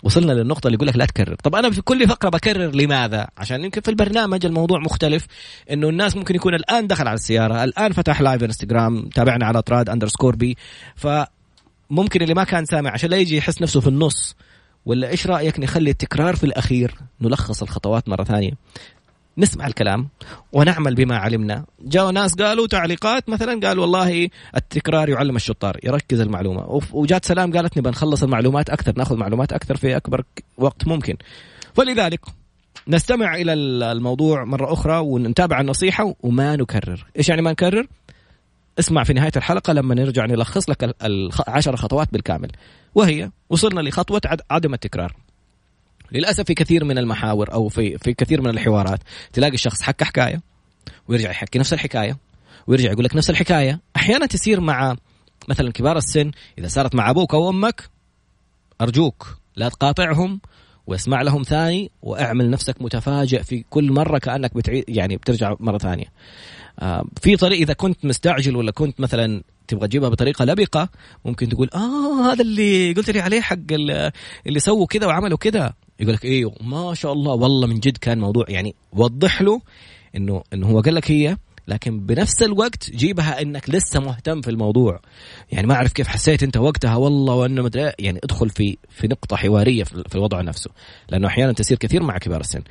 [0.02, 3.64] وصلنا للنقطة اللي يقول لك لا تكرر، طب أنا في كل فقرة بكرر لماذا؟ عشان
[3.64, 5.26] يمكن في البرنامج الموضوع مختلف
[5.70, 9.88] إنه الناس ممكن يكون الآن دخل على السيارة، الآن فتح live انستغرام، تابعنا على طراد
[9.88, 10.56] underscore B،
[10.96, 14.36] فممكن اللي ما كان سامع عشان لا يجي يحس نفسه في النص
[14.86, 18.52] ولا إيش رأيك نخلي التكرار في الأخير؟ نلخص الخطوات مرة ثانية.
[19.40, 20.08] نسمع الكلام
[20.52, 21.64] ونعمل بما علمنا.
[21.82, 26.80] جاءوا ناس قالوا تعليقات مثلا قال والله التكرار يعلم الشطار يركز المعلومة.
[26.92, 30.24] وجات سلام قالت نبغى نخلص المعلومات أكثر نأخذ معلومات أكثر في أكبر
[30.58, 31.16] وقت ممكن.
[31.74, 32.20] فلذلك
[32.88, 33.52] نستمع إلى
[33.92, 37.06] الموضوع مرة أخرى ونتابع النصيحة وما نكرر.
[37.16, 37.86] إيش يعني ما نكرر؟
[38.78, 42.50] اسمع في نهاية الحلقة لما نرجع نلخص لك العشر خطوات بالكامل.
[42.94, 45.16] وهي وصلنا لخطوة عدم التكرار.
[46.12, 49.00] للأسف في كثير من المحاور أو في في كثير من الحوارات
[49.32, 50.40] تلاقي الشخص حكى حكاية
[51.08, 52.18] ويرجع يحكي نفس الحكاية
[52.66, 54.96] ويرجع يقول لك نفس الحكاية أحيانا تصير مع
[55.48, 57.88] مثلا كبار السن إذا صارت مع أبوك أو أمك
[58.80, 60.40] أرجوك لا تقاطعهم
[60.86, 66.06] واسمع لهم ثاني وأعمل نفسك متفاجئ في كل مرة كأنك بتعيد يعني بترجع مرة ثانية.
[66.78, 70.88] آه في طريق إذا كنت مستعجل ولا كنت مثلا تبغى تجيبها بطريقة لبقة
[71.24, 73.72] ممكن تقول آه هذا اللي قلت لي عليه حق
[74.46, 78.18] اللي سووا كذا وعملوا كذا يقول لك أيوه ما شاء الله والله من جد كان
[78.18, 79.60] موضوع يعني وضح له
[80.16, 81.36] إنه إنه هو قال لك هي
[81.68, 85.00] لكن بنفس الوقت جيبها إنك لسه مهتم في الموضوع.
[85.52, 89.36] يعني ما أعرف كيف حسيت أنت وقتها والله وأنه مدري يعني ادخل في في نقطة
[89.36, 90.70] حوارية في الوضع نفسه
[91.08, 92.62] لأنه أحيانا تصير كثير مع كبار السن.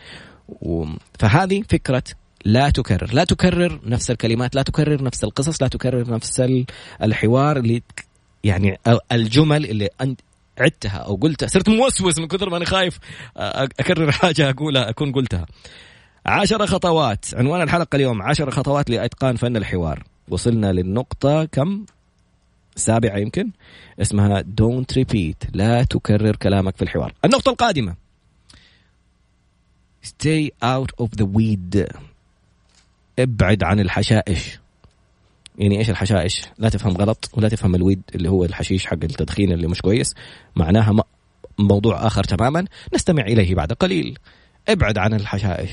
[1.20, 2.04] فهذه فكرة
[2.46, 6.44] لا تكرر لا تكرر نفس الكلمات لا تكرر نفس القصص لا تكرر نفس
[7.04, 7.82] الحوار اللي
[8.44, 8.78] يعني
[9.12, 9.89] الجمل اللي
[10.62, 11.48] عدتها أو قلتها.
[11.48, 13.00] صرت موسوس من كثر ما أنا خايف.
[13.38, 15.45] أكرر حاجة أقولها أكون قلتها.
[16.26, 17.26] عشر خطوات.
[17.36, 18.22] عنوان الحلقة اليوم.
[18.22, 20.04] عشر خطوات لإتقان فن الحوار.
[20.30, 21.86] وصلنا للنقطة كم؟
[22.76, 23.52] سابعة يمكن.
[24.02, 25.50] اسمها don't repeat.
[25.54, 27.13] لا تكرر كلامك في الحوار.
[27.26, 27.95] النقطة القادمة.
[30.06, 31.93] Stay out of the weed.
[33.19, 34.59] ابعد عن الحشائش.
[35.60, 39.67] يعني إيش الحشائش؟ لا تفهم غلط ولا تفهم الويد اللي هو الحشيش حق التدخين اللي
[39.67, 40.13] مش كويس.
[40.56, 41.04] معناها
[41.60, 42.65] موضوع آخر تماما.
[42.93, 44.17] نستمع إليه بعد قليل.
[44.69, 45.69] ابعد عن الحشائش.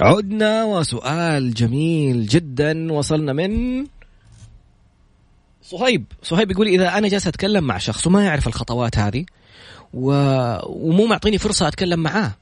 [0.00, 2.92] عدنا وسؤال جميل جدا.
[2.92, 3.84] وصلنا من
[5.62, 6.04] صهيب.
[6.22, 9.24] صهيب يقول إذا أنا جالس أتكلم مع شخص وما يعرف الخطوات هذه
[9.94, 10.10] و...
[10.66, 12.32] ومو معطيني فرصة أتكلم معاه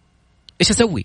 [0.60, 1.04] إيش أسوي؟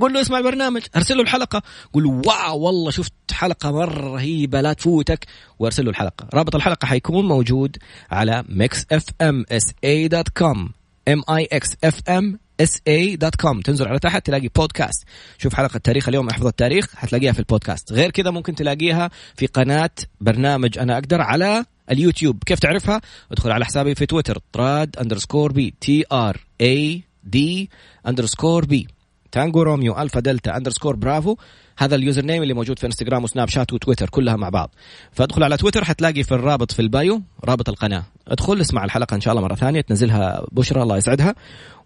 [0.00, 1.62] قول له اسمع البرنامج أرسل له الحلقة.
[1.92, 5.26] قول له wow والله شفت حلقة مره رهيبه لا تفوتك.
[5.58, 6.28] وأرسل له الحلقة.
[6.34, 7.76] رابط الحلقة حيكون موجود
[8.10, 10.70] على Mix FM SA dot com
[11.08, 15.04] M I X F M sa.com تنزل على تحت تلاقي بودكاست
[15.38, 17.92] شوف حلقة تاريخ اليوم أحفظ التاريخ حتلاقيها في البودكاست.
[17.92, 22.44] غير كذا ممكن تلاقيها في قناة برنامج أنا أقدر على اليوتيوب.
[22.44, 23.00] كيف تعرفها؟
[23.32, 27.70] ادخل على حسابي في تويتر طراد underscore B T R A D
[28.06, 28.86] underscore B
[29.34, 31.36] Tango Romeo Alpha Delta underscore Bravo
[31.78, 34.70] هذا ال username اللي موجود في انستغرام وسناب شات وتويتر كلها مع بعض
[35.12, 39.20] فادخل على تويتر حتلاقي في الرابط في ال bio رابط القناة ادخل اسمع الحلقة إن
[39.20, 41.34] شاء الله مرة ثانية تنزلها بشرى الله يسعدها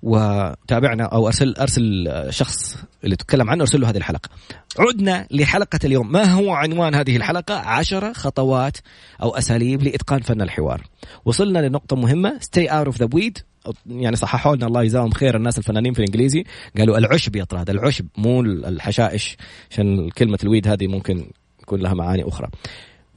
[0.02, 4.30] وتابعنا أو ارسل أرسل شخص اللي تتكلم عنه أرسل له هذه الحلقة.
[4.78, 8.76] عدنا لحلقة اليوم، ما هو عنوان هذه الحلقة؟ عشرة خطوات
[9.22, 10.82] أو أساليب لإتقان فن الحوار.
[11.24, 13.47] وصلنا لنقطة مهمة stay out of the weed
[13.87, 16.44] يعني صححوا لنا الله يجزاهم خير الناس الفنانين في الإنجليزي.
[16.79, 19.37] قالوا العشب يا طراد العشب مو الحشائش
[19.71, 21.31] عشان كلمة الويد هذه ممكن
[21.62, 22.49] يكون لها معاني أخرى.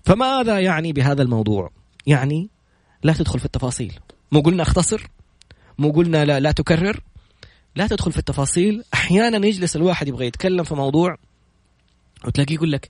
[0.04, 1.72] فماذا يعني بهذا الموضوع؟
[2.08, 2.50] يعني
[3.04, 3.94] لا تدخل في التفاصيل.
[4.32, 5.08] مو قلنا اختصر
[5.78, 7.00] مو قلنا لا, لا تكرر
[7.76, 8.84] لا تدخل في التفاصيل.
[8.94, 11.18] أحيانا يجلس الواحد يبغى يتكلم في موضوع
[12.26, 12.90] وتلاقيه يقول لك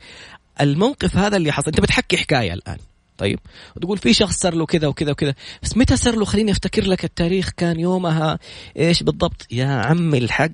[0.62, 1.68] الموقف هذا اللي حصل.
[1.68, 2.78] أنت بتحكي حكاية الآن.
[3.22, 3.40] طيب.
[3.76, 5.34] وتقول في شخص صار له كذا وكذا وكذا.
[5.64, 7.50] بس متى صار له؟ خليني أفتكر لك التاريخ.
[7.58, 8.40] كان يومها
[8.78, 10.52] إيش بالضبط؟ يا عمي الحق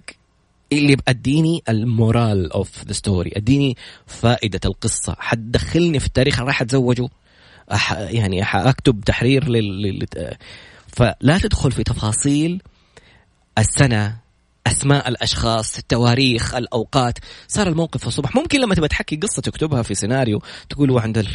[0.71, 5.15] اللي اديني ال moral of the story أديني فائدة القصة.
[5.19, 7.09] حتدخلني في التاريخ راح أتزوجه.
[7.71, 9.81] أح يعني أكتب تحرير لل...
[9.81, 10.05] لل...
[10.87, 12.61] فلا تدخل في تفاصيل
[13.57, 14.17] السنة
[14.67, 17.19] أسماء الأشخاص التواريخ الأوقات.
[17.47, 21.27] صار الموقف الصبح ممكن لما تبغى تحكي قصة تكتبها في سيناريو تقول عند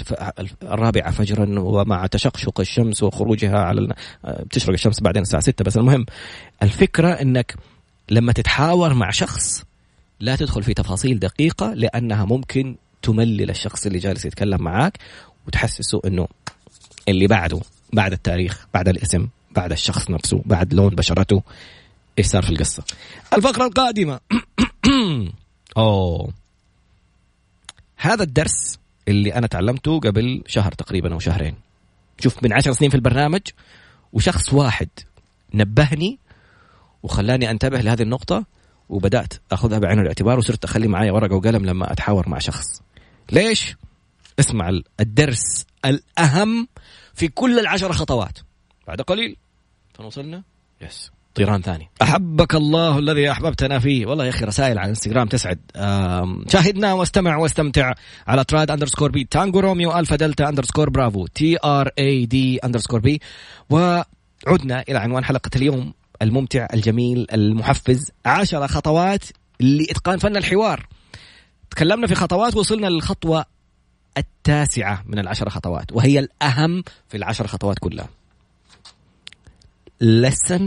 [0.62, 6.07] الرابعة فجرا ومع تشقشق الشمس وخروجها على بتشرق الشمس بعدين الساعة 6 بس المهم.
[6.62, 7.55] الفكرة إنك
[8.11, 9.64] لما تتحاور مع شخص
[10.21, 14.99] لا تدخل في تفاصيل دقيقة لأنها ممكن تملل الشخص اللي جالس يتكلم معاك
[15.47, 16.29] وتحسسه إنه
[17.09, 17.61] اللي بعده
[17.92, 21.42] بعد التاريخ بعد الاسم بعد الشخص نفسه بعد لون بشرته.
[22.18, 22.85] إيش صار في القصة؟
[23.33, 24.20] الفقرة القادمة.
[25.77, 26.33] أوه.
[27.96, 31.55] هذا الدرس اللي أنا تعلمته قبل شهر تقريبا أو شهرين.
[32.20, 33.40] شوف من عشر سنين في البرنامج
[34.12, 34.88] وشخص واحد
[35.55, 36.18] نبهني
[37.03, 38.44] وخلاني أنتبه لهذه النقطة
[38.88, 42.83] وبدأت أخذها بعين الاعتبار وصرت أخلي معايا ورقة وقلم لما أتحاور مع شخص.
[43.33, 43.77] ليش؟
[44.40, 46.68] اسمع الدرس الأهم
[47.14, 48.38] في كل العشر خطوات.
[48.87, 49.37] بعد قليل
[49.94, 50.42] فين وصلنا؟
[50.81, 51.11] yes.
[51.35, 51.90] طيران ثاني.
[52.03, 54.07] أحبك الله الذي أحببتنا فيه.
[54.07, 55.59] والله يا أخي رسائل على الانستغرام تسعد.
[56.49, 57.92] شاهدنا واستمع واستمتع
[58.27, 61.26] على طراد underscore B Tango Romeo Alpha Delta underscore Bravo.
[61.26, 63.20] T R A D underscore B
[63.71, 68.11] وعدنا إلى عنوان حلقة اليوم الممتع الجميل المحفز.
[68.27, 69.25] عشر خطوات
[69.61, 70.87] لإتقان فن الحوار.
[71.71, 73.45] تكلمنا في خطوات وصلنا للخطوة
[74.18, 78.09] التاسعة من العشر خطوات وهي الأهم في العشر خطوات كلها.
[80.03, 80.62] Listen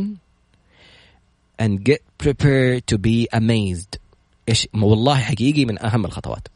[1.61, 3.99] and get prepared to be amazed.
[4.49, 6.47] إيش؟ والله حقيقي من أهم الخطوات.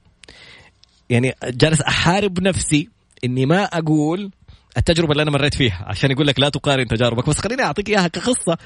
[1.09, 2.89] يعني جالس أحارب نفسي
[3.23, 4.31] إني ما أقول
[4.77, 7.29] التجربة اللي أنا مريت فيها عشان يقول لك لا تقارن تجاربك.
[7.29, 8.57] بس خليني أعطيك إياها كقصة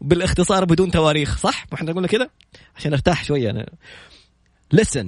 [0.00, 2.30] بالاختصار بدون تواريخ صح؟ ما إحنا قلنا كده؟
[2.76, 3.50] عشان أرتاح شوية.
[3.50, 3.66] أنا
[4.76, 5.06] listen.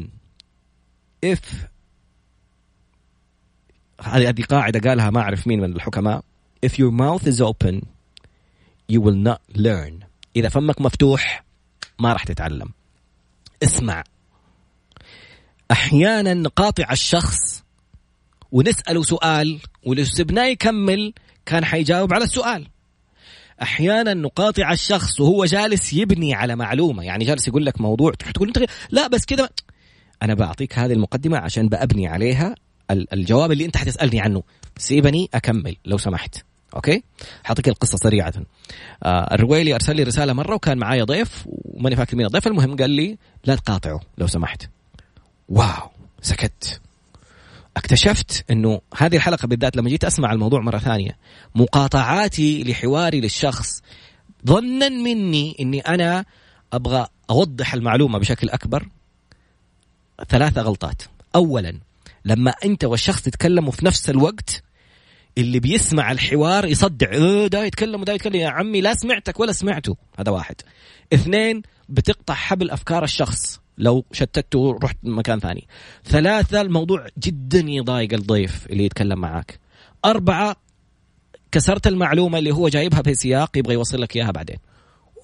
[1.27, 1.41] If
[4.01, 6.25] هذه قاعدة قالها ما أعرف مين من الحكماء.
[6.67, 7.87] If your mouth is open
[8.93, 10.05] you will not learn.
[10.37, 11.45] إذا فمك مفتوح
[11.99, 12.69] ما راح تتعلم.
[13.63, 14.05] اسمع.
[15.71, 17.65] أحيانا نقاطع الشخص
[18.53, 21.13] ونسأله سؤال ولو سبناه يكمل
[21.47, 22.67] كان حيجاوب على السؤال.
[23.63, 28.49] أحيانا نقاطع الشخص وهو جالس يبني على معلومة يعني جالس يقول لك موضوع تروح تقول
[28.49, 29.49] انت لا بس كذا
[30.23, 32.55] أنا بعطيك هذه المقدمة عشان بأبني عليها
[32.91, 34.43] الجواب اللي أنت حتسألني عنه.
[34.77, 36.54] سيبني أكمل لو سمحت.
[36.75, 37.03] أوكي؟
[37.45, 38.33] حاعطيك القصة سريعه
[39.03, 42.91] آه الرويلي أرسل لي رسالة مرة وكان معايا ضيف وماني فاكر مين الضيف المهم قال
[42.91, 44.69] لي لا تقاطعه لو سمحت.
[45.49, 45.91] واو
[46.23, 46.81] سكت.
[47.77, 51.17] اكتشفت إنه هذه الحلقة بالذات لما جيت أسمع الموضوع مرة ثانية
[51.55, 53.83] مقاطعاتي لحواري للشخص
[54.47, 56.25] ظنا مني إني أنا
[56.73, 58.89] أبغى أوضح المعلومة بشكل أكبر.
[60.29, 61.03] ثلاثة غلطات.
[61.35, 61.79] اولا
[62.25, 64.63] لما أنت والشخص تتكلموا في نفس الوقت
[65.39, 67.47] اللي بيسمع الحوار يصدع.
[67.47, 68.35] ده يتكلم وده يتكلم.
[68.35, 69.97] يا عمي لا سمعتك ولا سمعته.
[70.19, 70.55] هذا واحد.
[71.15, 75.67] اثنين بتقطع حبل أفكار الشخص لو شتته ورحت مكان ثاني.
[76.05, 79.59] ثلاثة الموضوع جدا يضايق الضيف اللي يتكلم معاك.
[80.05, 80.57] أربعة
[81.53, 84.57] كسرت المعلومة اللي هو جايبها في سياق يبغى يوصل لك إياها بعدين.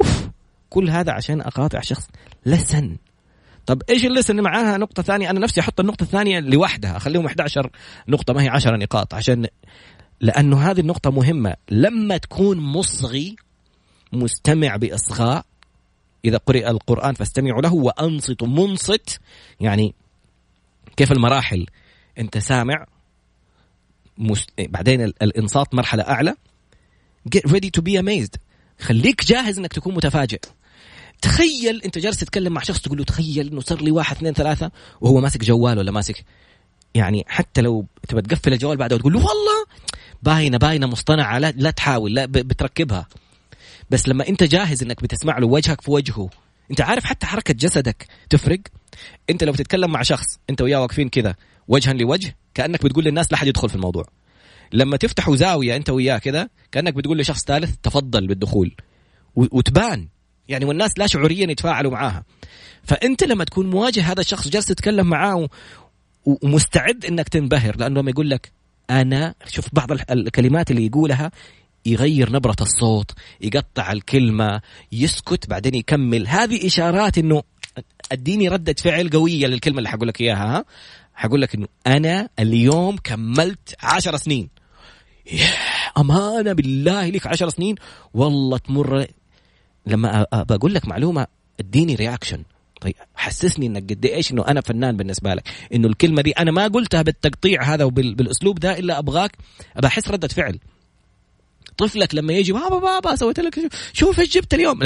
[0.00, 0.28] أوف
[0.70, 2.08] كل هذا عشان أقاطع شخص.
[2.46, 2.96] لسن.
[3.66, 5.30] طب إيش اللسن؟ اللي معاها نقطة ثانية.
[5.30, 6.96] أنا نفسي أحط النقطة الثانية لوحدها.
[6.96, 7.70] أخليهم 11
[8.08, 9.46] نقطة ما هي 10 نقاط عشان
[10.20, 11.56] لأنه هذه النقطة مهمة.
[11.70, 13.36] لما تكون مصغي
[14.12, 15.44] مستمع بإصغاء
[16.24, 18.48] إذا قرئ القرآن فاستمعوا له وأنصتوا.
[18.48, 19.20] منصت
[19.60, 19.94] يعني
[20.96, 21.66] كيف المراحل؟
[22.18, 22.86] أنت سامع
[24.18, 24.50] مست...
[24.58, 26.34] بعدين الإنصات مرحلة أعلى.
[27.36, 28.38] Get ready to be amazed.
[28.80, 30.40] خليك جاهز إنك تكون متفاجئ.
[31.22, 34.70] تخيل أنت جالس تتكلم مع شخص تقول له تخيل إنه صار لي واحد اثنين ثلاثة
[35.00, 36.24] وهو ماسك جوال ولا ماسك
[36.94, 39.66] يعني حتى لو تبى تقفل الجوال بعده وتقول له والله
[40.22, 43.08] باينة باينة مصطنعة لا, لا تحاول لا بتركبها.
[43.90, 46.30] بس لما انت جاهز انك بتسمع له وجهك في وجهه
[46.70, 48.60] انت عارف حتى حركة جسدك تفرق؟
[49.30, 51.34] انت لو بتتكلم مع شخص انت وياه واقفين كذا
[51.68, 54.04] وجها لوجه كأنك بتقول للناس لا حد يدخل في الموضوع.
[54.72, 58.74] لما تفتحوا زاوية انت وياه كذا كأنك بتقول لشخص ثالث تفضل بالدخول.
[59.36, 60.08] وتبان.
[60.48, 62.24] يعني والناس لا شعوريا يتفاعلوا معاها.
[62.82, 65.48] فانت لما تكون مواجه هذا الشخص جالس تتكلم معاه
[66.24, 68.52] ومستعد انك تنبهر لأنه لما يقول لك
[68.90, 71.30] أنا شوف بعض الكلمات اللي يقولها
[71.86, 74.60] يغير نبرة الصوت يقطع الكلمة
[74.92, 76.28] يسكت بعدين يكمل.
[76.28, 77.42] هذه إشارات إنه
[78.12, 80.64] أديني ردة فعل قوية للكلمة اللي حقول لك إياها ها؟
[81.14, 84.48] حقول لك إنه أنا اليوم كملت عشر سنين.
[85.98, 87.74] أمانة بالله لك عشر سنين؟
[88.14, 89.06] والله تمر.
[89.86, 91.26] لما بقول لك معلومة
[91.60, 92.42] اديني reaction
[92.80, 95.48] طيب حسسني إنك قد إيش إنه أنا فنان بالنسبة لك.
[95.74, 99.32] إنه الكلمة دي أنا ما قلتها بالتقطيع هذا وبالاسلوب ده إلا أبغاك.
[99.76, 100.58] ابى احس ردة فعل.
[101.76, 104.80] طفلك لما يجي بابا بابا سويت لك شوف إيش جبت اليوم.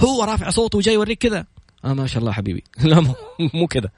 [0.00, 1.46] هو رافع صوته وجاي يوريك كذا.
[1.84, 2.64] آه ما شاء الله حبيبي.
[2.84, 3.14] لا
[3.54, 3.90] مو كذا.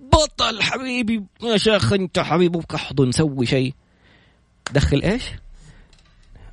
[0.00, 1.24] بطل حبيبي.
[1.42, 3.74] يا شيخ أنت حبيبي احضن سوي شيء.
[4.72, 5.22] دخل إيش؟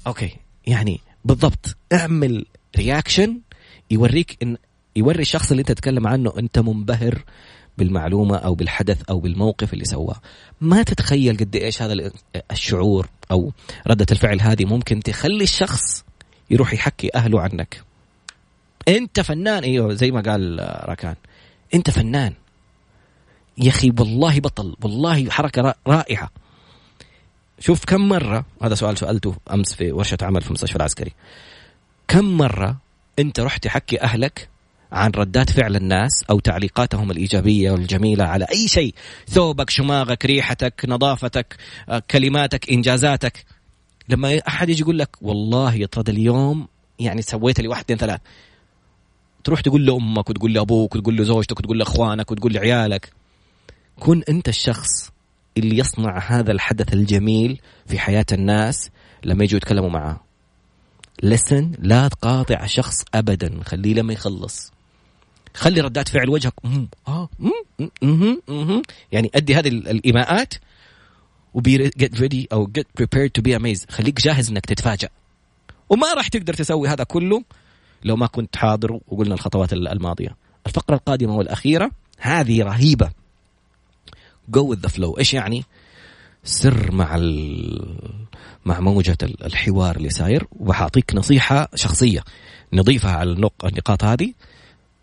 [0.08, 0.36] okay.
[0.67, 1.78] يعني بالضبط.
[1.93, 2.45] اعمل
[2.78, 3.41] رياكشن
[3.91, 4.58] يوريك إن
[4.97, 7.23] يوري الشخص اللي انت تتكلم عنه انت منبهر
[7.77, 10.21] بالمعلومة أو بالحدث أو بالموقف اللي سواه.
[10.62, 12.12] ما تتخيل قد إيش هذا
[12.51, 13.51] الشعور أو
[13.88, 16.05] ردة الفعل هذه ممكن تخلي الشخص
[16.49, 17.81] يروح يحكي اهله عنك.
[18.88, 21.15] انت فنان أيوه زي ما قال راكان.
[21.73, 22.33] انت فنان.
[23.57, 26.29] يا أخي والله بطل والله حركة رائعة.
[27.60, 31.13] شوف كم مرة هذا سؤال سألته أمس في ورشة عمل في المستشفى العسكري.
[32.08, 32.77] كم مرة
[33.19, 34.50] انت رحت تحكي أهلك
[34.92, 38.94] عن ردات فعل الناس أو تعليقاتهم الإيجابية والجميلة على أي شيء.
[39.27, 41.56] ثوبك شماغك ريحتك نظافتك
[41.90, 43.46] آه، كلماتك إنجازاتك.
[44.10, 46.67] لما أحد يجي يقول لك والله يا طرد اليوم
[47.00, 48.19] يعني سويت لي واحد اثنين ثلاث.
[49.44, 53.13] تروح تقول لأمك وتقول لأبوك وتقول لزوجتك وتقول لأخوانك وتقول لعيالك.
[54.00, 55.12] كن أنت الشخص
[55.58, 58.90] اللي يصنع هذا الحدث الجميل في حياة الناس
[59.23, 60.19] لما يجوا يتكلموا معاه.
[61.23, 64.77] listen لا تقاطع شخص ابدا خليه لما يخلص.
[65.58, 66.53] خلي ردات فعل وجهك.
[66.63, 66.87] مم.
[67.08, 67.29] آه.
[67.39, 67.89] مم.
[68.01, 68.41] مم.
[68.47, 68.81] مم.
[69.12, 70.53] يعني أدي هذه الإيماءات
[71.54, 75.10] و be get ready أو get prepared to be amazed خليك جاهز إنك تتفاجأ.
[75.89, 77.43] وما راح تقدر تسوي هذا كله
[78.03, 80.35] لو ما كنت حاضر وقلنا الخطوات الماضية.
[80.67, 83.12] الفقرة القادمة والأخيرة هذه رهيبة.
[84.49, 85.17] جو with the flow.
[85.17, 85.63] إيش يعني؟
[86.43, 87.97] سر مع ال...
[88.65, 92.23] مع موجة الحوار اللي ساير وبحاعطيك نصيحة شخصية.
[92.73, 93.31] نضيفها على
[93.63, 94.33] النقاط هذه.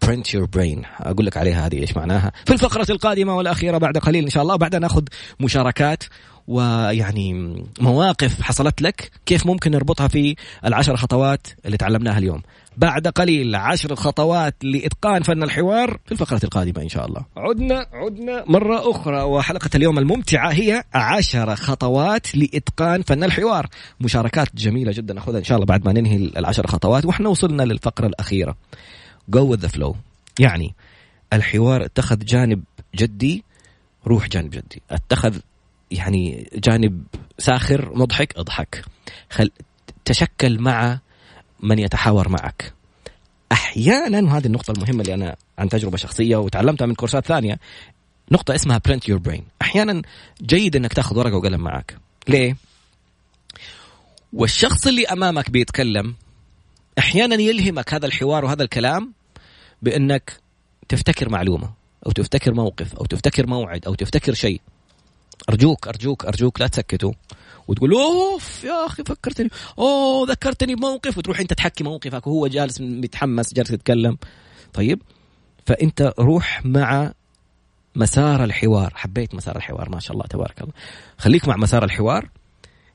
[0.04, 0.86] Print your brain.
[1.00, 2.32] أقول لك عليها هذه إيش معناها.
[2.46, 5.02] في الفقرة القادمة والأخيرة بعد قليل إن شاء الله وبعدها نأخذ
[5.40, 6.04] مشاركات
[6.48, 12.42] ويعني مواقف حصلت لك كيف ممكن نربطها في العشر خطوات اللي تعلمناها اليوم.
[12.76, 17.24] بعد قليل عشر خطوات لإتقان فن الحوار في الفقرة القادمة إن شاء الله.
[17.36, 23.66] عدنا عدنا مرة أخرى وحلقة اليوم الممتعة هي عشر خطوات لإتقان فن الحوار.
[24.00, 28.06] مشاركات جميلة جدا نأخذها إن شاء الله بعد ما ننهي العشر خطوات وإحنا وصلنا للفقرة
[28.06, 28.56] الأخيرة.
[29.32, 29.94] With the flow.
[30.38, 30.74] يعني
[31.32, 32.64] الحوار اتخذ جانب
[32.94, 33.44] جدي
[34.06, 34.82] روح جانب جدي.
[34.90, 35.38] اتخذ
[35.90, 37.04] يعني جانب
[37.38, 38.84] ساخر مضحك اضحك.
[39.30, 39.50] خل
[40.04, 40.98] تشكل مع
[41.60, 42.72] من يتحاور معك.
[43.52, 47.58] أحيانا وهذه النقطة المهمة اللي أنا عن تجربة شخصية وتعلمتها من كورسات ثانية
[48.32, 50.02] نقطة اسمها print your brain أحيانا
[50.42, 51.96] جيد إنك تاخذ ورقة وقلم معك.
[52.28, 52.56] ليه؟
[54.32, 56.14] والشخص اللي أمامك بيتكلم
[56.98, 59.13] أحيانا يلهمك هذا الحوار وهذا الكلام
[59.84, 60.40] بأنك
[60.88, 61.70] تفتكر معلومة
[62.06, 64.60] أو تفتكر موقف أو تفتكر موعد أو تفتكر شيء.
[65.48, 67.12] أرجوك أرجوك أرجوك لا تسكتوا.
[67.68, 69.48] وتقول أوف يا أخي فكرتني.
[69.78, 71.18] أوه ذكرتني بموقف.
[71.18, 74.18] وتروح أنت تحكي موقفك وهو جالس متحمس جالس يتكلم.
[74.72, 75.02] طيب
[75.66, 77.12] فأنت روح مع
[77.96, 78.92] مسار الحوار.
[78.94, 80.72] حبيت مسار الحوار ما شاء الله تبارك الله.
[81.18, 82.28] خليك مع مسار الحوار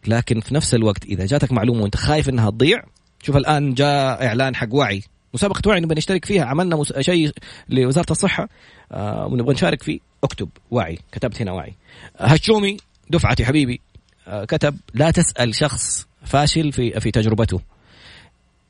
[0.08, 2.84] لكن في نفس الوقت إذا جاتك معلومة وأنت خايف إنها تضيع
[3.24, 5.04] شوف الآن جاء إعلان حق وعي.
[5.34, 6.46] مسابقة وعي نبغى نشترك فيها.
[6.46, 6.94] عملنا مس...
[7.00, 7.32] شيء
[7.70, 8.50] لوزارة الصحة
[8.92, 11.74] آه ونبغى نشارك فيه أكتب وعي كتبت هنا وعي.
[12.18, 12.78] هشومي
[13.10, 13.82] دفعتي حبيبي
[14.28, 17.62] آه كتب لا تسأل شخص فاشل في في تجربته.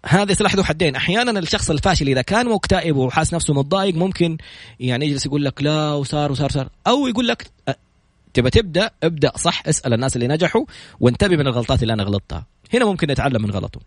[0.05, 0.95] هذا سلاح ذو حدين.
[0.95, 4.37] أحيانا الشخص الفاشل إذا كان مكتئب وحاس نفسه متضايق ممكن
[4.79, 7.75] يعني يجلس يقول لك لا وصار وصار صار أو يقول لك آه،
[8.33, 10.65] تبى تبدأ ابدأ صح اسأل الناس اللي نجحوا
[10.99, 12.45] وانتبه من الغلطات اللي أنا غلطتها.
[12.73, 13.79] هنا ممكن نتعلم من غلطه.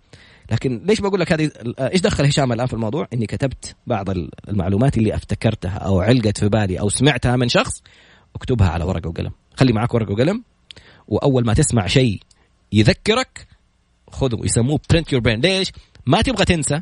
[0.53, 1.51] لكن ليش بقول لك هذه؟
[1.81, 4.11] إيش دخل هشام الآن في الموضوع؟ إني كتبت بعض
[4.49, 7.83] المعلومات اللي أفتكرتها أو علقت في بالي أو سمعتها من شخص
[8.35, 9.31] اكتبها على ورقة وقلم.
[9.57, 10.45] خلي معك ورقة وقلم
[11.09, 12.23] وأول ما تسمع شيء
[12.73, 13.47] يذكرك
[14.11, 15.73] خذه يسموه print your brain ليش؟
[16.07, 16.81] ما تبغى تنسى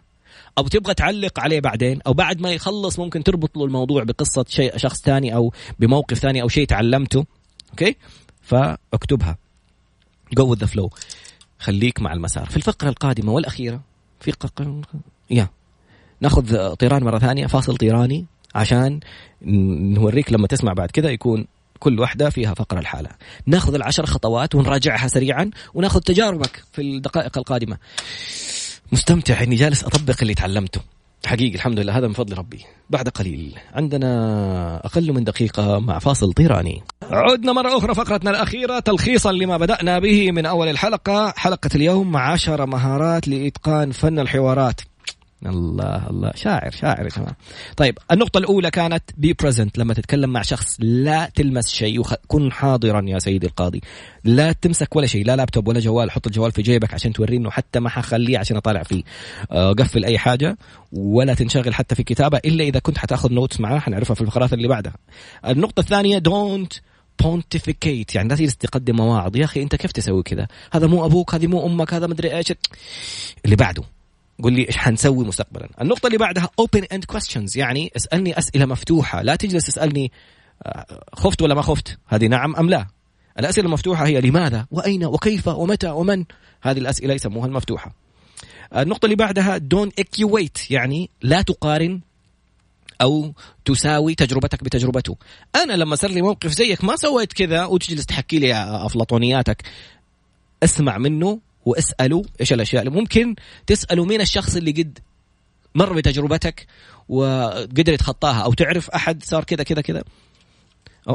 [0.58, 4.76] أو تبغى تعلق عليه بعدين أو بعد ما يخلص ممكن تربط له الموضوع بقصة شيء
[4.76, 7.26] شخص ثاني أو بموقف ثاني أو شيء تعلمته.
[7.70, 7.96] okay؟
[8.42, 9.38] فاكتبها.
[10.32, 10.90] جو ذا فلو
[11.60, 12.46] خليك مع المسار.
[12.46, 13.80] في الفقرة القادمة والأخيرة
[14.20, 14.46] في ق...
[15.30, 15.48] يا.
[16.20, 19.00] ناخذ طيران مرة ثانية فاصل طيراني عشان
[19.42, 21.46] نوريك لما تسمع بعد كذا يكون
[21.78, 23.10] كل واحدة فيها فقرة الحالة.
[23.46, 27.78] ناخذ العشر خطوات ونراجعها سريعا وناخذ تجاربك في الدقائق القادمة.
[28.92, 30.80] مستمتع إني جالس أطبق اللي تعلمته.
[31.26, 32.64] حقيقي الحمد لله هذا من فضل ربي.
[32.90, 36.82] بعد قليل عندنا أقل من دقيقة مع فاصل طيراني.
[37.02, 41.32] عدنا مرة أخرى فقرتنا الأخيرة تلخيصا لما بدأنا به من أول الحلقة.
[41.36, 44.80] حلقة اليوم عشر مهارات لإتقان فن الحوارات.
[45.46, 46.32] الله الله.
[46.34, 47.36] شاعر شاعر يا جماعة.
[47.76, 53.04] طيب النقطة الأولى كانت be present لما تتكلم مع شخص لا تلمس شيء وكن حاضرا
[53.06, 53.80] يا سيدي القاضي.
[54.24, 57.50] لا تمسك ولا شيء لا لابتوب ولا جوال حط الجوال في جيبك عشان توريه انه
[57.50, 59.02] حتى ما حخليه عشان أطالع فيه.
[59.50, 60.56] آه، قفل أي حاجة
[60.92, 64.68] ولا تنشغل حتى في كتابة إلا إذا كنت حتأخذ notes معاه حنعرفها في الفقرات اللي
[64.68, 64.94] بعدها.
[65.46, 66.72] النقطة الثانية don't
[67.22, 69.36] pontificate يعني لا تجلس تقدم مواعظ.
[69.36, 72.52] يا أخي أنت كيف تسوي كذا؟ هذا مو أبوك هذه مو أمك هذا مدري إيش.
[73.44, 73.82] اللي بعده.
[74.42, 75.68] قول لي إيش حنسوي مستقبلا.
[75.80, 79.22] النقطة اللي بعدها open end questions يعني اسألني أسئلة مفتوحة.
[79.22, 80.12] لا تجلس تسألني
[80.62, 82.86] آه، خفت ولا ما خفت؟ هذه نعم أم لا؟
[83.38, 86.24] الأسئلة المفتوحة هي لماذا؟ وأين؟ وكيف؟ ومتى؟ ومن؟
[86.62, 87.94] هذه الأسئلة يسموها المفتوحة.
[88.76, 92.00] النقطة اللي بعدها don't equate يعني لا تقارن
[93.00, 93.32] أو
[93.64, 95.16] تساوي تجربتك بتجربته.
[95.56, 99.62] أنا لما صار لي موقف زيك ما سويت كذا وتجلس تحكي لي أفلاطونياتك.
[100.62, 103.34] اسمع منه واسألوا إيش الأشياء اللي ممكن
[103.66, 104.98] تسألوا مين الشخص اللي قد
[105.74, 106.66] مر بتجربتك
[107.08, 110.04] وقدر يتخطاها أو تعرف أحد صار كذا كذا كذا.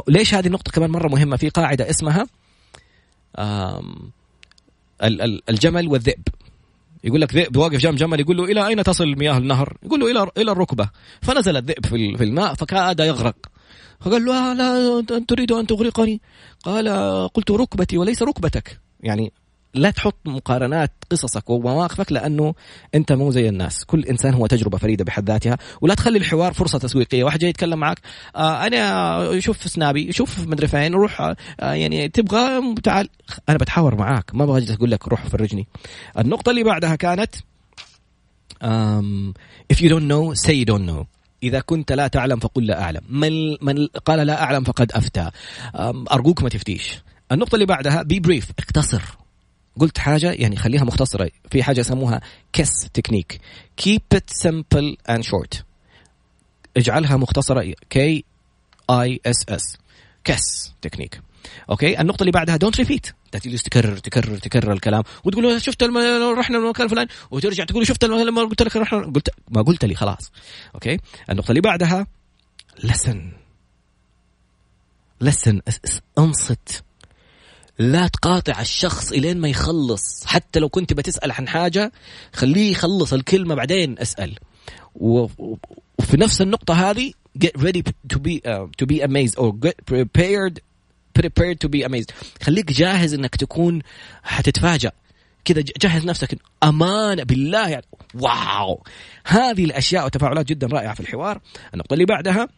[0.08, 2.26] ليش هذه النقطة كمان مرة مهمة في قاعدة اسمها
[5.48, 6.22] الجمل والذئب.
[7.04, 10.10] يقول لك ذئب واقف جنب جمل يقول له إلى أين تصل مياه النهر؟ يقول له
[10.10, 10.90] إلى إلى الركبة.
[11.22, 13.36] فنزل الذئب في الماء فكاد يغرق.
[14.00, 16.20] فقال له لا تريد أن تغرقني؟
[16.64, 16.88] قال
[17.28, 18.80] قلت ركبتي وليس ركبتك.
[19.00, 19.32] يعني
[19.76, 22.54] لا تحط مقارنات قصصك ومواقفك لأنه
[22.94, 23.84] أنت مو زي الناس.
[23.84, 25.58] كل إنسان هو تجربة فريدة بحد ذاتها.
[25.80, 27.24] ولا تخلي الحوار فرصة تسويقية.
[27.24, 28.00] واحد جاي يتكلم معك
[28.36, 33.08] آه أنا شوف سنابي شوف مدري فين روح آه يعني تبغى تعال.
[33.48, 34.34] أنا بتحاور معاك.
[34.34, 35.66] ما أبغى أقول لك روح فرجني.
[36.18, 37.34] النقطة اللي بعدها كانت
[38.64, 39.32] um,
[39.72, 41.04] if you don't know say you don't know.
[41.42, 43.00] إذا كنت لا تعلم فقل لا أعلم.
[43.08, 45.30] من, من قال لا أعلم فقد أفتى.
[46.12, 46.98] أرجوك ما تفتيش.
[47.32, 49.02] النقطة اللي بعدها be brief اختصر
[49.80, 51.30] قلت حاجة يعني خليها مختصرة.
[51.50, 52.20] في حاجة يسموها
[52.52, 53.40] KISS technique
[53.82, 55.62] keep it simple and short.
[56.76, 57.74] اجعلها مختصرة.
[57.90, 58.24] K
[58.90, 59.76] I S S
[60.24, 61.20] KISS technique
[61.70, 65.02] okay النقطة اللي بعدها don't repeat تجلس تكرر تكرر تكرر الكلام.
[65.24, 65.82] وتقول شفت.
[66.38, 67.10] رحنا المكان الفلاني.
[67.30, 68.04] وترجع تقول شفت.
[68.04, 70.32] لما قلت لك رحنا قلت ما قلت لي خلاص.
[70.74, 70.98] أوكي
[71.30, 72.06] النقطة اللي بعدها
[72.84, 73.32] لسن
[75.20, 75.60] لسن
[76.18, 76.84] انصت.
[77.78, 80.26] لا تقاطع الشخص إلين ما يخلص.
[80.26, 81.92] حتى لو كنت بتسأل عن حاجة
[82.32, 84.38] خليه يخلص الكلمة بعدين أسأل.
[84.94, 90.60] وفي نفس النقطة هذه get ready to be uh, to be amazed or get prepared
[91.18, 92.12] prepared to be amazed.
[92.42, 93.82] خليك جاهز إنك تكون
[94.22, 94.92] حتتفاجأ.
[95.44, 96.38] كذا جهز نفسك.
[96.62, 97.68] أمانة بالله.
[97.68, 98.84] يعني wow!
[99.24, 101.40] هذه الأشياء وتفاعلات جدا رائعة في الحوار.
[101.74, 102.48] النقطة اللي بعدها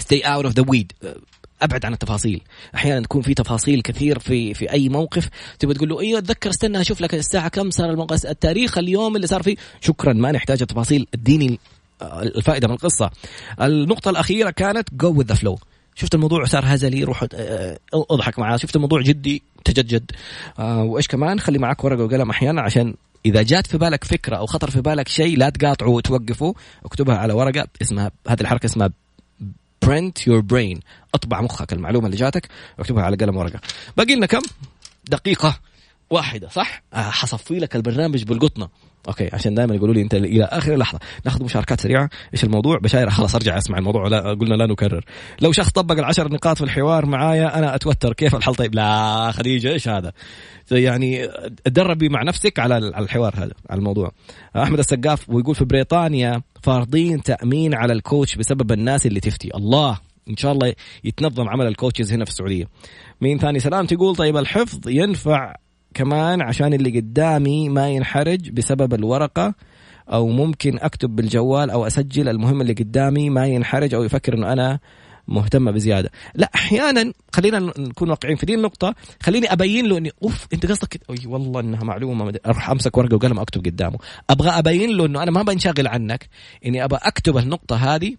[0.00, 1.14] stay out of the weed.
[1.62, 2.40] أبعد عن التفاصيل.
[2.74, 5.28] أحيانا تكون في تفاصيل كثير في في أي موقف
[5.58, 9.26] تبغى تقول له إيوه أتذكر استنى أشوف لك الساعة كم صار الموقف التاريخ اليوم اللي
[9.26, 9.56] صار فيه.
[9.80, 11.58] شكرا ما نحتاج التفاصيل اديني
[12.02, 13.10] الفائدة من القصة.
[13.60, 15.58] النقطة الأخيرة كانت go with the flow
[15.94, 18.56] شفت الموضوع صار هزلي روح آه، اضحك معاه.
[18.56, 20.10] شفت الموضوع جدي تجدجد
[20.58, 22.94] آه وإيش كمان؟ خلي معك ورقة وقلم أحيانا عشان
[23.26, 26.54] إذا جات في بالك فكرة أو خطر في بالك شيء لا تقاطعه وتوقفه
[26.84, 28.90] اكتبها على ورقة اسمها هذه الحركة اسمها
[29.88, 30.80] print your brain.
[31.14, 31.72] اطبع مخك.
[31.72, 33.60] المعلومة اللي جاتك واكتبها على قلم ورقة.
[33.96, 34.42] باقي لنا كم؟
[35.04, 35.60] دقيقة.
[36.10, 38.68] واحدة صح؟ آه حصفي لك البرنامج بالقطنة.
[39.08, 42.10] أوكي عشان دائما يقولوا لي أنت إلى آخر لحظه ناخذ مشاركات سريعة.
[42.34, 44.08] إيش الموضوع؟ بشاير خلاص أرجع أسمع الموضوع.
[44.08, 45.04] لا قلنا لا نكرر.
[45.40, 48.12] لو شخص طبق العشر نقاط في الحوار معايا أنا أتوتر.
[48.12, 50.12] كيف الحل؟ طيب لا خديجة إيش هذا؟
[50.70, 51.28] يعني
[51.64, 54.12] تدربي مع نفسك على الحوار هذا على الموضوع.
[54.56, 59.50] أحمد السقاف ويقول في بريطانيا فارضين تأمين على الكوتش بسبب الناس اللي تفتي.
[59.54, 59.98] الله
[60.30, 62.64] إن شاء الله يتنظم عمل الكوتشز هنا في السعودية.
[63.20, 65.54] مين ثاني؟ سلام تقول طيب الحفظ ينفع
[65.94, 69.54] كمان عشان اللي قدامي ما ينحرج بسبب الورقة
[70.12, 74.78] أو ممكن أكتب بالجوال أو أسجل المهم اللي قدامي ما ينحرج أو يفكر أنه أنا
[75.28, 76.10] مهتمة بزيادة.
[76.34, 81.00] لا أحيانا خلينا نكون واقعين في دي النقطة خليني أبين له أني أوف أنت قصدك
[81.10, 83.98] أي والله أنها معلومة أروح أمسك ورقة وقلم أكتب قدامه.
[84.30, 86.28] أبغى أبين له أنه أنا ما بنشغل عنك
[86.66, 88.16] أني أبغى أكتب النقطة هذه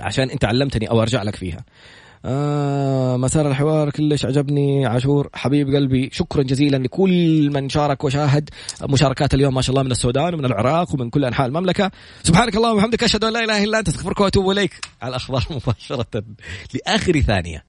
[0.00, 1.64] عشان أنت علمتني أو أرجع لك فيها.
[2.24, 4.86] آه مسار الحوار كلش عجبني.
[4.86, 8.50] عاشور حبيب قلبي شكرا جزيلا لكل من شارك وشاهد
[8.82, 11.90] مشاركات اليوم ما شاء الله من السودان ومن العراق ومن كل أنحاء المملكة.
[12.22, 14.72] سبحانك اللهم وبحمدك أشهد أن لا إله إلا أنت أستغفرك وأتوب إليك.
[15.02, 16.22] على الأخبار مباشرة
[16.74, 17.64] لآخر ثانية.